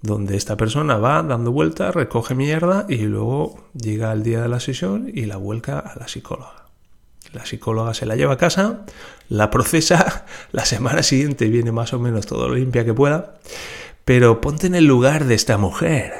donde 0.02 0.38
esta 0.38 0.56
persona 0.56 0.98
va 0.98 1.22
dando 1.24 1.52
vueltas, 1.52 1.94
recoge 1.94 2.36
mierda 2.36 2.86
y 2.88 3.00
luego 3.00 3.60
llega 3.74 4.12
al 4.12 4.24
día 4.24 4.42
de 4.42 4.48
la 4.48 4.62
sesión 4.62 5.12
y 5.14 5.26
la 5.26 5.36
vuelca 5.36 5.80
a 5.80 6.00
la 6.00 6.08
psicóloga. 6.08 6.68
La 7.34 7.46
psicóloga 7.46 7.94
se 7.94 8.06
la 8.06 8.16
lleva 8.16 8.34
a 8.34 8.38
casa, 8.38 8.86
la 9.28 9.52
procesa, 9.52 10.26
la 10.54 10.64
semana 10.66 11.04
siguiente 11.04 11.50
viene 11.50 11.74
más 11.74 11.94
o 11.94 12.00
menos 12.00 12.26
todo 12.26 12.48
lo 12.48 12.56
limpia 12.56 12.86
que 12.86 12.94
pueda, 12.94 13.36
pero 14.06 14.40
ponte 14.40 14.68
en 14.68 14.76
el 14.76 14.86
lugar 14.86 15.26
de 15.26 15.36
esta 15.36 15.58
mujer. 15.58 16.14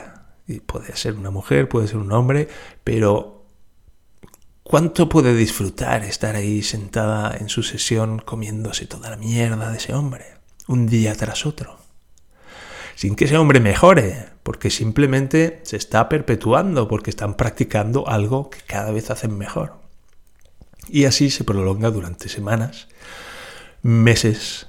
Y 0.46 0.60
puede 0.60 0.96
ser 0.98 1.16
una 1.16 1.30
mujer, 1.30 1.70
puede 1.70 1.88
ser 1.88 1.98
un 1.98 2.12
hombre, 2.12 2.50
pero 2.84 3.41
¿Cuánto 4.72 5.10
puede 5.10 5.36
disfrutar 5.36 6.06
estar 6.06 6.38
ahí 6.38 6.64
sentada 6.64 7.36
en 7.38 7.50
su 7.50 7.62
sesión 7.62 8.20
comiéndose 8.20 8.86
toda 8.86 9.10
la 9.10 9.18
mierda 9.18 9.70
de 9.70 9.78
ese 9.78 9.94
hombre, 9.94 10.24
un 10.66 10.88
día 10.88 11.14
tras 11.14 11.46
otro? 11.46 11.78
Sin 12.96 13.18
que 13.18 13.26
ese 13.26 13.36
hombre 13.36 13.60
mejore, 13.60 14.30
porque 14.44 14.70
simplemente 14.70 15.60
se 15.64 15.76
está 15.76 16.08
perpetuando, 16.08 16.88
porque 16.88 17.10
están 17.10 17.36
practicando 17.36 18.08
algo 18.08 18.50
que 18.50 18.60
cada 18.62 18.92
vez 18.92 19.12
hacen 19.12 19.38
mejor. 19.38 19.74
Y 20.88 21.04
así 21.04 21.32
se 21.32 21.44
prolonga 21.44 21.92
durante 21.92 22.30
semanas, 22.30 22.88
meses 23.82 24.68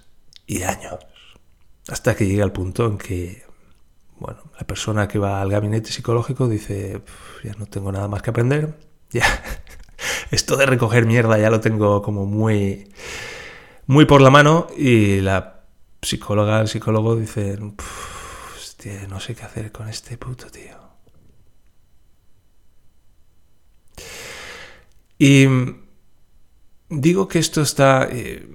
y 0.49 0.65
años, 0.65 0.99
hasta 1.87 2.17
que 2.17 2.27
llega 2.27 2.45
el 2.45 2.51
punto 2.51 2.87
en 2.87 2.99
que, 2.99 3.45
bueno, 4.19 4.51
la 4.59 4.67
persona 4.67 5.07
que 5.07 5.21
va 5.21 5.41
al 5.41 5.53
gabinete 5.53 5.93
psicológico 5.93 6.49
dice, 6.49 7.03
ya 7.45 7.55
no 7.55 7.67
tengo 7.67 7.93
nada 7.93 8.09
más 8.09 8.21
que 8.21 8.31
aprender, 8.31 8.77
ya 9.11 9.62
esto 10.33 10.57
de 10.57 10.65
recoger 10.65 11.05
mierda 11.05 11.39
ya 11.39 11.51
lo 11.51 11.61
tengo 11.61 12.01
como 12.01 12.25
muy, 12.25 12.89
muy 13.87 14.07
por 14.07 14.23
la 14.23 14.31
mano 14.31 14.67
y 14.77 15.21
la 15.21 15.61
psicóloga, 16.01 16.63
el 16.63 16.69
psicólogo 16.69 17.17
dice, 17.17 17.59
hostia, 18.57 19.07
no 19.09 19.21
sé 19.21 19.35
qué 19.35 19.43
hacer 19.43 19.71
con 19.71 19.89
este 19.89 20.17
puto 20.17 20.47
tío. 20.51 20.81
Y 25.19 25.47
digo 26.89 27.29
que 27.29 27.39
esto 27.39 27.61
está, 27.61 28.09
eh, 28.11 28.49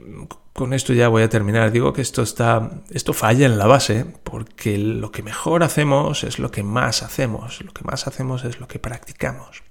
con 0.54 0.74
esto 0.74 0.94
ya 0.94 1.10
voy 1.10 1.22
a 1.22 1.30
terminar, 1.30 1.72
digo 1.72 1.94
que 1.94 2.02
esto 2.02 2.24
está, 2.24 2.72
esto 2.90 3.14
falla 3.14 3.46
en 3.46 3.60
la 3.60 3.68
base, 3.68 4.04
porque 4.24 4.80
lo 4.80 5.12
que 5.12 5.22
mejor 5.22 5.62
hacemos 5.62 6.24
es 6.24 6.40
lo 6.40 6.50
que 6.50 6.64
más 6.64 7.04
hacemos, 7.04 7.62
lo 7.62 7.72
que 7.72 7.84
más 7.84 8.08
hacemos 8.08 8.44
es 8.46 8.60
lo 8.60 8.68
que 8.68 8.80
practicamos. 8.80 9.62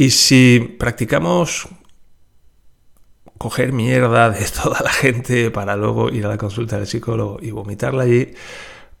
Y 0.00 0.12
si 0.12 0.60
practicamos 0.78 1.68
coger 3.36 3.74
mierda 3.74 4.30
de 4.30 4.46
toda 4.62 4.80
la 4.80 4.88
gente 4.88 5.50
para 5.50 5.76
luego 5.76 6.08
ir 6.08 6.24
a 6.24 6.30
la 6.30 6.38
consulta 6.38 6.78
del 6.78 6.86
psicólogo 6.86 7.36
y 7.42 7.50
vomitarla 7.50 8.04
allí, 8.04 8.32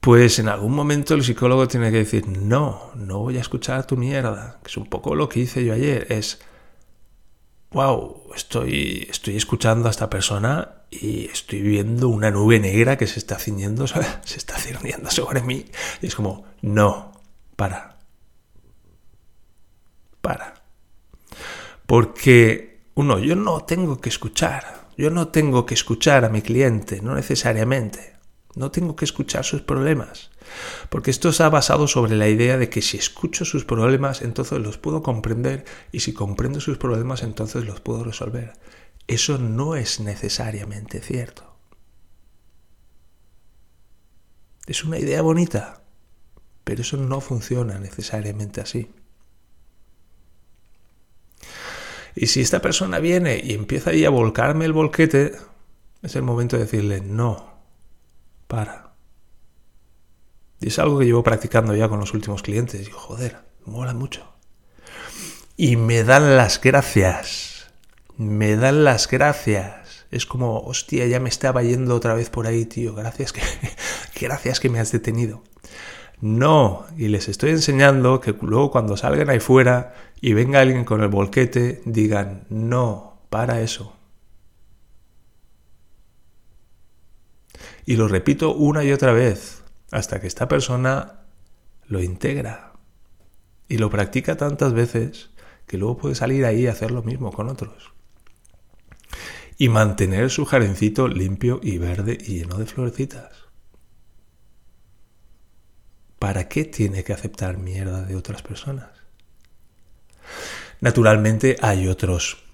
pues 0.00 0.38
en 0.40 0.50
algún 0.50 0.74
momento 0.74 1.14
el 1.14 1.24
psicólogo 1.24 1.66
tiene 1.68 1.90
que 1.90 1.96
decir, 1.96 2.28
no, 2.28 2.90
no 2.96 3.20
voy 3.20 3.38
a 3.38 3.40
escuchar 3.40 3.86
tu 3.86 3.96
mierda. 3.96 4.58
Que 4.62 4.68
es 4.68 4.76
un 4.76 4.90
poco 4.90 5.14
lo 5.14 5.26
que 5.30 5.40
hice 5.40 5.64
yo 5.64 5.72
ayer. 5.72 6.06
Es, 6.10 6.42
wow, 7.70 8.24
estoy, 8.36 9.08
estoy 9.10 9.38
escuchando 9.38 9.88
a 9.88 9.92
esta 9.92 10.10
persona 10.10 10.82
y 10.90 11.30
estoy 11.32 11.62
viendo 11.62 12.10
una 12.10 12.30
nube 12.30 12.60
negra 12.60 12.98
que 12.98 13.06
se 13.06 13.20
está 13.20 13.38
ciñendo, 13.38 13.86
se 14.24 14.36
está 14.36 14.58
cerniendo 14.58 15.10
sobre 15.10 15.40
mí. 15.40 15.64
Y 16.02 16.08
es 16.08 16.14
como, 16.14 16.44
no, 16.60 17.12
para. 17.56 17.96
Para. 20.20 20.59
Porque, 21.90 22.84
uno, 22.94 23.18
yo 23.18 23.34
no 23.34 23.64
tengo 23.64 24.00
que 24.00 24.10
escuchar, 24.10 24.86
yo 24.96 25.10
no 25.10 25.26
tengo 25.26 25.66
que 25.66 25.74
escuchar 25.74 26.24
a 26.24 26.28
mi 26.28 26.40
cliente, 26.40 27.02
no 27.02 27.16
necesariamente. 27.16 28.14
No 28.54 28.70
tengo 28.70 28.94
que 28.94 29.04
escuchar 29.04 29.44
sus 29.44 29.62
problemas. 29.62 30.30
Porque 30.88 31.10
esto 31.10 31.30
está 31.30 31.48
basado 31.48 31.88
sobre 31.88 32.14
la 32.14 32.28
idea 32.28 32.58
de 32.58 32.70
que 32.70 32.80
si 32.80 32.96
escucho 32.96 33.44
sus 33.44 33.64
problemas, 33.64 34.22
entonces 34.22 34.60
los 34.60 34.78
puedo 34.78 35.02
comprender 35.02 35.64
y 35.90 35.98
si 35.98 36.12
comprendo 36.12 36.60
sus 36.60 36.78
problemas, 36.78 37.24
entonces 37.24 37.64
los 37.64 37.80
puedo 37.80 38.04
resolver. 38.04 38.52
Eso 39.08 39.38
no 39.38 39.74
es 39.74 39.98
necesariamente 39.98 41.00
cierto. 41.00 41.56
Es 44.68 44.84
una 44.84 45.00
idea 45.00 45.22
bonita, 45.22 45.82
pero 46.62 46.82
eso 46.82 46.96
no 46.98 47.20
funciona 47.20 47.80
necesariamente 47.80 48.60
así. 48.60 48.88
Y 52.14 52.26
si 52.26 52.40
esta 52.40 52.60
persona 52.60 52.98
viene 52.98 53.40
y 53.42 53.54
empieza 53.54 53.90
ahí 53.90 54.04
a 54.04 54.10
volcarme 54.10 54.64
el 54.64 54.72
volquete, 54.72 55.32
es 56.02 56.16
el 56.16 56.22
momento 56.22 56.56
de 56.56 56.64
decirle, 56.64 57.00
no, 57.00 57.54
para. 58.46 58.94
Y 60.60 60.68
es 60.68 60.78
algo 60.78 60.98
que 60.98 61.06
llevo 61.06 61.22
practicando 61.22 61.74
ya 61.74 61.88
con 61.88 62.00
los 62.00 62.12
últimos 62.12 62.42
clientes. 62.42 62.86
Y 62.86 62.90
joder, 62.90 63.38
mola 63.64 63.94
mucho. 63.94 64.34
Y 65.56 65.76
me 65.76 66.04
dan 66.04 66.36
las 66.36 66.60
gracias. 66.60 67.70
Me 68.16 68.56
dan 68.56 68.84
las 68.84 69.08
gracias. 69.08 70.06
Es 70.10 70.26
como, 70.26 70.58
hostia, 70.60 71.06
ya 71.06 71.20
me 71.20 71.28
estaba 71.28 71.62
yendo 71.62 71.94
otra 71.94 72.14
vez 72.14 72.28
por 72.30 72.46
ahí, 72.46 72.66
tío. 72.66 72.94
Gracias 72.94 73.32
que, 73.32 73.42
gracias 74.20 74.60
que 74.60 74.68
me 74.68 74.80
has 74.80 74.92
detenido. 74.92 75.42
No, 76.20 76.84
y 76.98 77.08
les 77.08 77.28
estoy 77.28 77.50
enseñando 77.50 78.20
que 78.20 78.34
luego 78.42 78.70
cuando 78.70 78.96
salgan 78.96 79.30
ahí 79.30 79.40
fuera 79.40 79.94
y 80.20 80.34
venga 80.34 80.60
alguien 80.60 80.84
con 80.84 81.02
el 81.02 81.08
volquete, 81.08 81.80
digan, 81.86 82.44
no, 82.50 83.22
para 83.30 83.62
eso. 83.62 83.96
Y 87.86 87.96
lo 87.96 88.06
repito 88.06 88.54
una 88.54 88.84
y 88.84 88.92
otra 88.92 89.12
vez, 89.12 89.62
hasta 89.90 90.20
que 90.20 90.26
esta 90.26 90.46
persona 90.46 91.20
lo 91.86 92.02
integra 92.02 92.74
y 93.68 93.78
lo 93.78 93.88
practica 93.88 94.36
tantas 94.36 94.74
veces 94.74 95.30
que 95.66 95.78
luego 95.78 95.96
puede 95.96 96.14
salir 96.14 96.44
ahí 96.44 96.66
a 96.66 96.72
hacer 96.72 96.90
lo 96.90 97.02
mismo 97.02 97.32
con 97.32 97.48
otros. 97.48 97.92
Y 99.56 99.68
mantener 99.68 100.30
su 100.30 100.44
jardincito 100.44 101.08
limpio 101.08 101.60
y 101.62 101.78
verde 101.78 102.18
y 102.20 102.40
lleno 102.40 102.58
de 102.58 102.66
florecitas. 102.66 103.39
¿Para 106.20 106.48
qué 106.48 106.66
tiene 106.66 107.02
que 107.02 107.14
aceptar 107.14 107.56
mierda 107.56 108.02
de 108.02 108.14
otras 108.14 108.42
personas? 108.42 108.90
Naturalmente 110.82 111.56
hay 111.62 111.88
otros 111.88 112.44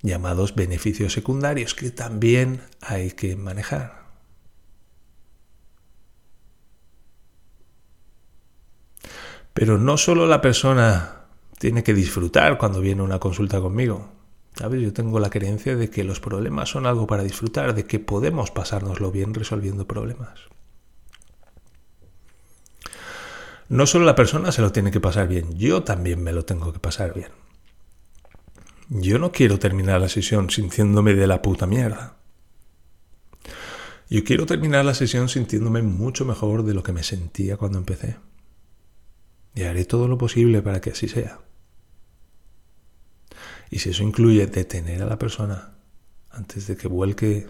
llamados 0.00 0.54
beneficios 0.54 1.12
secundarios 1.12 1.74
que 1.74 1.90
también 1.90 2.62
hay 2.80 3.10
que 3.10 3.36
manejar. 3.36 4.06
Pero 9.52 9.76
no 9.76 9.98
solo 9.98 10.26
la 10.26 10.40
persona 10.40 11.26
tiene 11.58 11.84
que 11.84 11.92
disfrutar 11.92 12.56
cuando 12.56 12.80
viene 12.80 13.02
una 13.02 13.18
consulta 13.18 13.60
conmigo. 13.60 14.10
¿Sabes? 14.54 14.80
Yo 14.80 14.94
tengo 14.94 15.20
la 15.20 15.28
creencia 15.28 15.76
de 15.76 15.90
que 15.90 16.02
los 16.02 16.18
problemas 16.18 16.70
son 16.70 16.86
algo 16.86 17.06
para 17.06 17.24
disfrutar, 17.24 17.74
de 17.74 17.84
que 17.84 17.98
podemos 17.98 18.50
pasárnoslo 18.50 19.12
bien 19.12 19.34
resolviendo 19.34 19.86
problemas. 19.86 20.55
No 23.68 23.86
solo 23.86 24.04
la 24.04 24.14
persona 24.14 24.52
se 24.52 24.62
lo 24.62 24.72
tiene 24.72 24.90
que 24.90 25.00
pasar 25.00 25.28
bien, 25.28 25.56
yo 25.56 25.82
también 25.82 26.22
me 26.22 26.32
lo 26.32 26.44
tengo 26.44 26.72
que 26.72 26.78
pasar 26.78 27.14
bien. 27.14 27.30
Yo 28.88 29.18
no 29.18 29.32
quiero 29.32 29.58
terminar 29.58 30.00
la 30.00 30.08
sesión 30.08 30.50
sintiéndome 30.50 31.14
de 31.14 31.26
la 31.26 31.42
puta 31.42 31.66
mierda. 31.66 32.16
Yo 34.08 34.22
quiero 34.22 34.46
terminar 34.46 34.84
la 34.84 34.94
sesión 34.94 35.28
sintiéndome 35.28 35.82
mucho 35.82 36.24
mejor 36.24 36.62
de 36.62 36.74
lo 36.74 36.84
que 36.84 36.92
me 36.92 37.02
sentía 37.02 37.56
cuando 37.56 37.78
empecé 37.78 38.16
y 39.56 39.64
haré 39.64 39.84
todo 39.84 40.06
lo 40.06 40.18
posible 40.18 40.62
para 40.62 40.80
que 40.80 40.90
así 40.90 41.08
sea. 41.08 41.40
Y 43.70 43.80
si 43.80 43.90
eso 43.90 44.04
incluye 44.04 44.46
detener 44.46 45.02
a 45.02 45.06
la 45.06 45.18
persona 45.18 45.74
antes 46.30 46.68
de 46.68 46.76
que 46.76 46.86
vuelque 46.86 47.48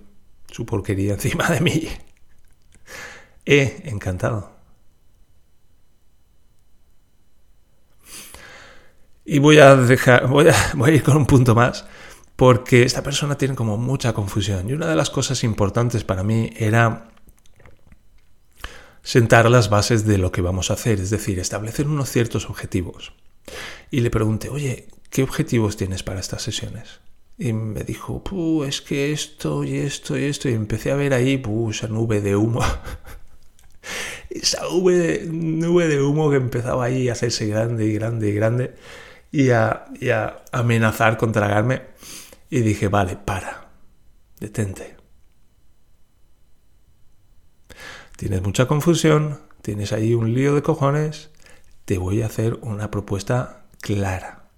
su 0.50 0.64
porquería 0.64 1.12
encima 1.14 1.50
de 1.50 1.61
mí, 1.61 1.88
he 3.44 3.83
encantado. 3.90 4.56
Y 9.27 9.41
voy 9.41 9.59
a 9.59 9.75
dejar, 9.75 10.29
voy 10.29 10.49
a, 10.49 10.55
voy 10.75 10.95
ir 10.95 11.03
con 11.03 11.17
un 11.17 11.27
punto 11.27 11.55
más, 11.55 11.85
porque 12.37 12.85
esta 12.85 13.03
persona 13.03 13.37
tiene 13.37 13.57
como 13.57 13.77
mucha 13.77 14.12
confusión. 14.12 14.71
Y 14.71 14.73
una 14.73 14.87
de 14.87 14.95
las 14.95 15.11
cosas 15.11 15.43
importantes 15.43 16.05
para 16.05 16.23
mí 16.23 16.51
era 16.57 17.11
sentar 19.03 19.51
las 19.51 19.69
bases 19.69 20.07
de 20.07 20.19
lo 20.19 20.31
que 20.31 20.43
vamos 20.43 20.71
a 20.71 20.75
hacer, 20.75 21.01
es 21.01 21.11
decir, 21.11 21.41
establecer 21.41 21.89
unos 21.89 22.09
ciertos 22.11 22.49
objetivos. 22.49 23.12
Y 23.91 24.01
le 24.01 24.11
pregunté, 24.11 24.49
oye, 24.49 24.89
¿qué 25.11 25.25
objetivos 25.25 25.77
tienes 25.77 26.05
para 26.05 26.21
estas 26.21 26.43
sesiones? 26.43 27.01
Y 27.39 27.53
me 27.53 27.83
dijo, 27.83 28.23
es 28.67 28.81
que 28.81 29.12
esto 29.12 29.65
y 29.65 29.77
esto 29.77 30.17
y 30.17 30.25
esto. 30.25 30.49
Y 30.49 30.55
empecé 30.55 30.91
a 30.91 30.97
ver 30.97 31.12
ahí 31.12 31.43
esa 31.71 31.89
nube 31.89 32.21
de 32.21 32.37
humo. 32.37 32.65
esa 34.31 34.62
nube 34.62 34.95
de, 34.95 35.27
nube 35.27 35.89
de 35.89 36.01
humo 36.01 36.31
que 36.31 36.37
empezaba 36.37 36.85
ahí 36.85 37.09
a 37.09 37.12
hacerse 37.12 37.47
grande 37.47 37.87
y 37.87 37.93
grande 37.93 38.29
y 38.29 38.33
grande. 38.33 38.75
Y 39.31 39.51
a, 39.51 39.87
amenazar 40.53 41.17
con 41.17 41.33
tragarme. 41.33 41.83
Y 42.51 42.61
dije, 42.61 42.89
vale, 42.89 43.17
para. 43.17 43.71
Detente. 44.41 44.97
tienes 48.17 48.43
mucha 48.43 48.67
confusión, 48.67 49.41
tienes 49.61 49.93
ahí 49.93 50.15
un 50.15 50.33
lío 50.33 50.55
de 50.55 50.62
cojones, 50.62 51.31
te 51.85 51.99
voy 51.99 52.23
a 52.23 52.27
hacer 52.27 52.55
una 52.62 52.91
propuesta 52.91 53.67
clara. 53.81 54.49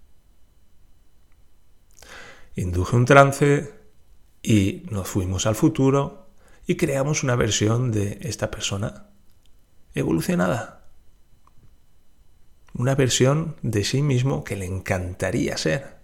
Induje 2.55 2.97
un 2.97 3.05
trance 3.05 3.75
y 4.43 4.87
nos 4.91 5.09
fuimos 5.09 5.47
al 5.47 5.55
futuro 5.55 6.29
y 6.67 6.77
creamos 6.77 7.23
una 7.23 7.37
versión 7.37 7.93
de 7.93 8.19
esta 8.23 8.51
persona 8.51 9.11
evolucionada. 9.95 10.78
Una 12.79 12.95
versión 12.95 13.57
de 13.61 13.85
sí 13.85 14.01
mismo 14.01 14.45
que 14.45 14.57
le 14.57 14.65
encantaría 14.65 15.59
ser. 15.59 15.99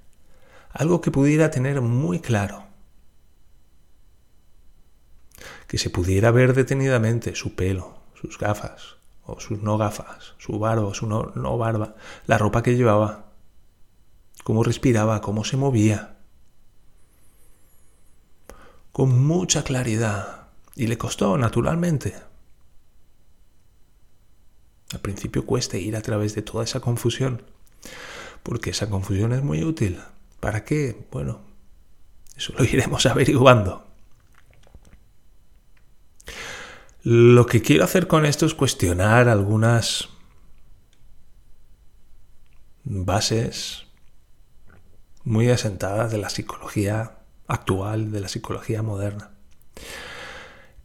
Algo 0.71 1.01
que 1.01 1.11
pudiera 1.11 1.51
tener 1.51 1.81
muy 1.81 2.21
claro 2.21 2.65
que 5.67 5.79
se 5.79 5.91
pudiera 5.91 6.31
ver 6.31 6.55
detenidamente 6.55 7.35
su 7.35 7.55
pelo, 7.55 7.97
sus 8.15 8.39
gafas, 8.39 8.97
o 9.25 9.41
sus 9.41 9.61
no 9.61 9.79
gafas, 9.79 10.35
su 10.39 10.59
barba, 10.59 10.95
su 10.95 11.07
no, 11.07 11.33
no 11.35 11.59
barba, 11.59 11.97
la 12.27 12.39
ropa 12.39 12.63
que 12.63 12.77
llevaba, 12.77 13.33
cómo 14.43 14.63
respiraba, 14.63 15.21
cómo 15.21 15.45
se 15.45 15.57
movía. 15.57 16.17
Con 18.93 19.27
mucha 19.27 19.65
claridad. 19.65 20.49
Y 20.77 20.87
le 20.89 20.99
costó, 20.99 21.39
naturalmente. 21.39 22.15
Al 24.95 25.01
principio 25.01 25.45
cuesta 25.45 25.77
ir 25.77 25.97
a 25.97 26.03
través 26.03 26.37
de 26.37 26.43
toda 26.43 26.63
esa 26.63 26.79
confusión, 26.79 27.43
porque 28.45 28.71
esa 28.71 28.89
confusión 28.89 29.33
es 29.33 29.43
muy 29.43 29.65
útil. 29.65 29.99
¿Para 30.39 30.65
qué? 30.65 30.97
Bueno, 31.11 31.41
eso 32.37 32.55
lo 32.57 32.65
iremos 32.65 33.05
averiguando. 33.07 33.85
Lo 37.03 37.45
que 37.47 37.61
quiero 37.61 37.83
hacer 37.83 38.07
con 38.07 38.25
esto 38.25 38.47
es 38.47 38.55
cuestionar 38.55 39.29
algunas 39.29 40.11
bases 42.85 43.87
muy 45.25 45.51
asentadas 45.51 46.13
de 46.13 46.19
la 46.19 46.31
psicología 46.31 47.19
actual, 47.49 48.13
de 48.13 48.21
la 48.21 48.29
psicología 48.29 48.83
moderna. 48.83 49.33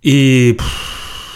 Y 0.02 0.58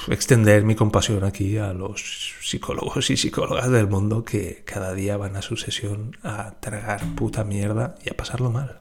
extender 0.10 0.64
mi 0.64 0.76
compasión 0.76 1.24
aquí 1.24 1.58
a 1.58 1.74
los 1.74 2.36
psicólogos 2.42 3.10
y 3.10 3.18
psicólogas 3.18 3.70
del 3.70 3.88
mundo 3.88 4.24
que 4.24 4.64
cada 4.66 4.94
día 4.94 5.18
van 5.18 5.36
a 5.36 5.42
su 5.42 5.58
sesión 5.58 6.18
a 6.24 6.60
tragar 6.60 7.02
puta 7.16 7.44
mierda 7.44 7.96
y 8.04 8.10
a 8.10 8.18
pasarlo 8.18 8.52
mal. 8.52 8.80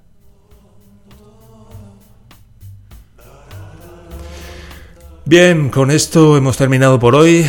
Bien, 5.25 5.71
con 5.71 5.91
esto 5.91 6.37
hemos 6.37 6.57
terminado 6.57 6.99
por 6.99 7.15
hoy. 7.15 7.47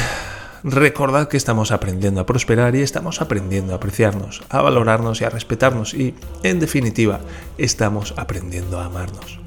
Recordad 0.63 1.27
que 1.27 1.35
estamos 1.35 1.73
aprendiendo 1.73 2.21
a 2.21 2.25
prosperar 2.25 2.73
y 2.75 2.81
estamos 2.81 3.21
aprendiendo 3.21 3.73
a 3.73 3.75
apreciarnos, 3.75 4.43
a 4.47 4.61
valorarnos 4.61 5.19
y 5.19 5.25
a 5.25 5.29
respetarnos 5.29 5.93
y, 5.93 6.15
en 6.41 6.61
definitiva, 6.61 7.19
estamos 7.57 8.13
aprendiendo 8.15 8.79
a 8.79 8.85
amarnos. 8.85 9.39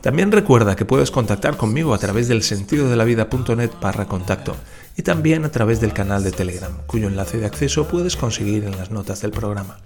También 0.00 0.30
recuerda 0.30 0.76
que 0.76 0.84
puedes 0.84 1.10
contactar 1.10 1.56
conmigo 1.56 1.92
a 1.92 1.98
través 1.98 2.28
del 2.28 2.44
sentido 2.44 2.88
de 2.88 2.94
la 2.94 3.02
vida.net 3.02 3.70
barra 3.80 4.06
contacto 4.06 4.54
y 4.96 5.02
también 5.02 5.44
a 5.44 5.50
través 5.50 5.80
del 5.80 5.92
canal 5.92 6.22
de 6.22 6.30
Telegram, 6.30 6.72
cuyo 6.86 7.08
enlace 7.08 7.38
de 7.38 7.46
acceso 7.46 7.88
puedes 7.88 8.16
conseguir 8.16 8.62
en 8.62 8.76
las 8.76 8.92
notas 8.92 9.22
del 9.22 9.32
programa. 9.32 9.78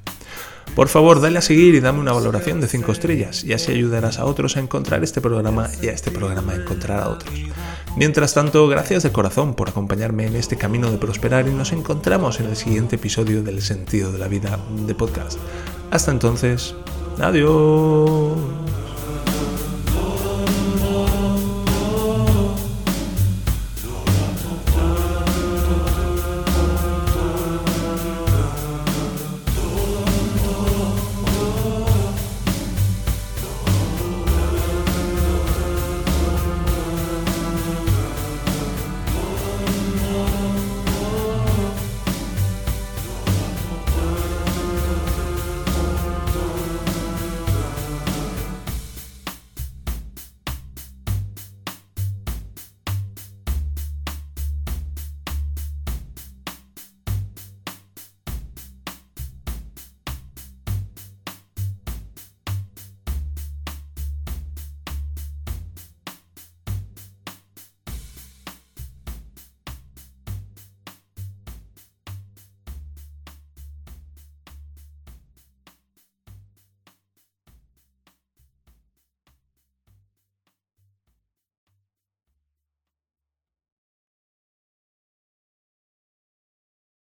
Por 0.74 0.88
favor, 0.88 1.20
dale 1.20 1.38
a 1.38 1.42
seguir 1.42 1.74
y 1.74 1.80
dame 1.80 1.98
una 1.98 2.12
valoración 2.12 2.60
de 2.60 2.68
5 2.68 2.92
estrellas 2.92 3.42
y 3.42 3.52
así 3.52 3.72
ayudarás 3.72 4.18
a 4.18 4.26
otros 4.26 4.56
a 4.56 4.60
encontrar 4.60 5.02
este 5.02 5.20
programa 5.20 5.68
y 5.80 5.88
a 5.88 5.92
este 5.92 6.10
programa 6.10 6.52
a 6.52 6.56
encontrar 6.56 7.00
a 7.00 7.08
otros. 7.08 7.34
Mientras 7.98 8.32
tanto, 8.32 8.68
gracias 8.68 9.02
de 9.02 9.10
corazón 9.10 9.54
por 9.54 9.70
acompañarme 9.70 10.24
en 10.24 10.36
este 10.36 10.56
camino 10.56 10.88
de 10.88 10.98
prosperar 10.98 11.48
y 11.48 11.50
nos 11.50 11.72
encontramos 11.72 12.38
en 12.38 12.46
el 12.46 12.54
siguiente 12.54 12.94
episodio 12.94 13.42
del 13.42 13.60
Sentido 13.60 14.12
de 14.12 14.18
la 14.18 14.28
Vida 14.28 14.60
de 14.86 14.94
podcast. 14.94 15.36
Hasta 15.90 16.12
entonces, 16.12 16.76
adiós. 17.20 18.38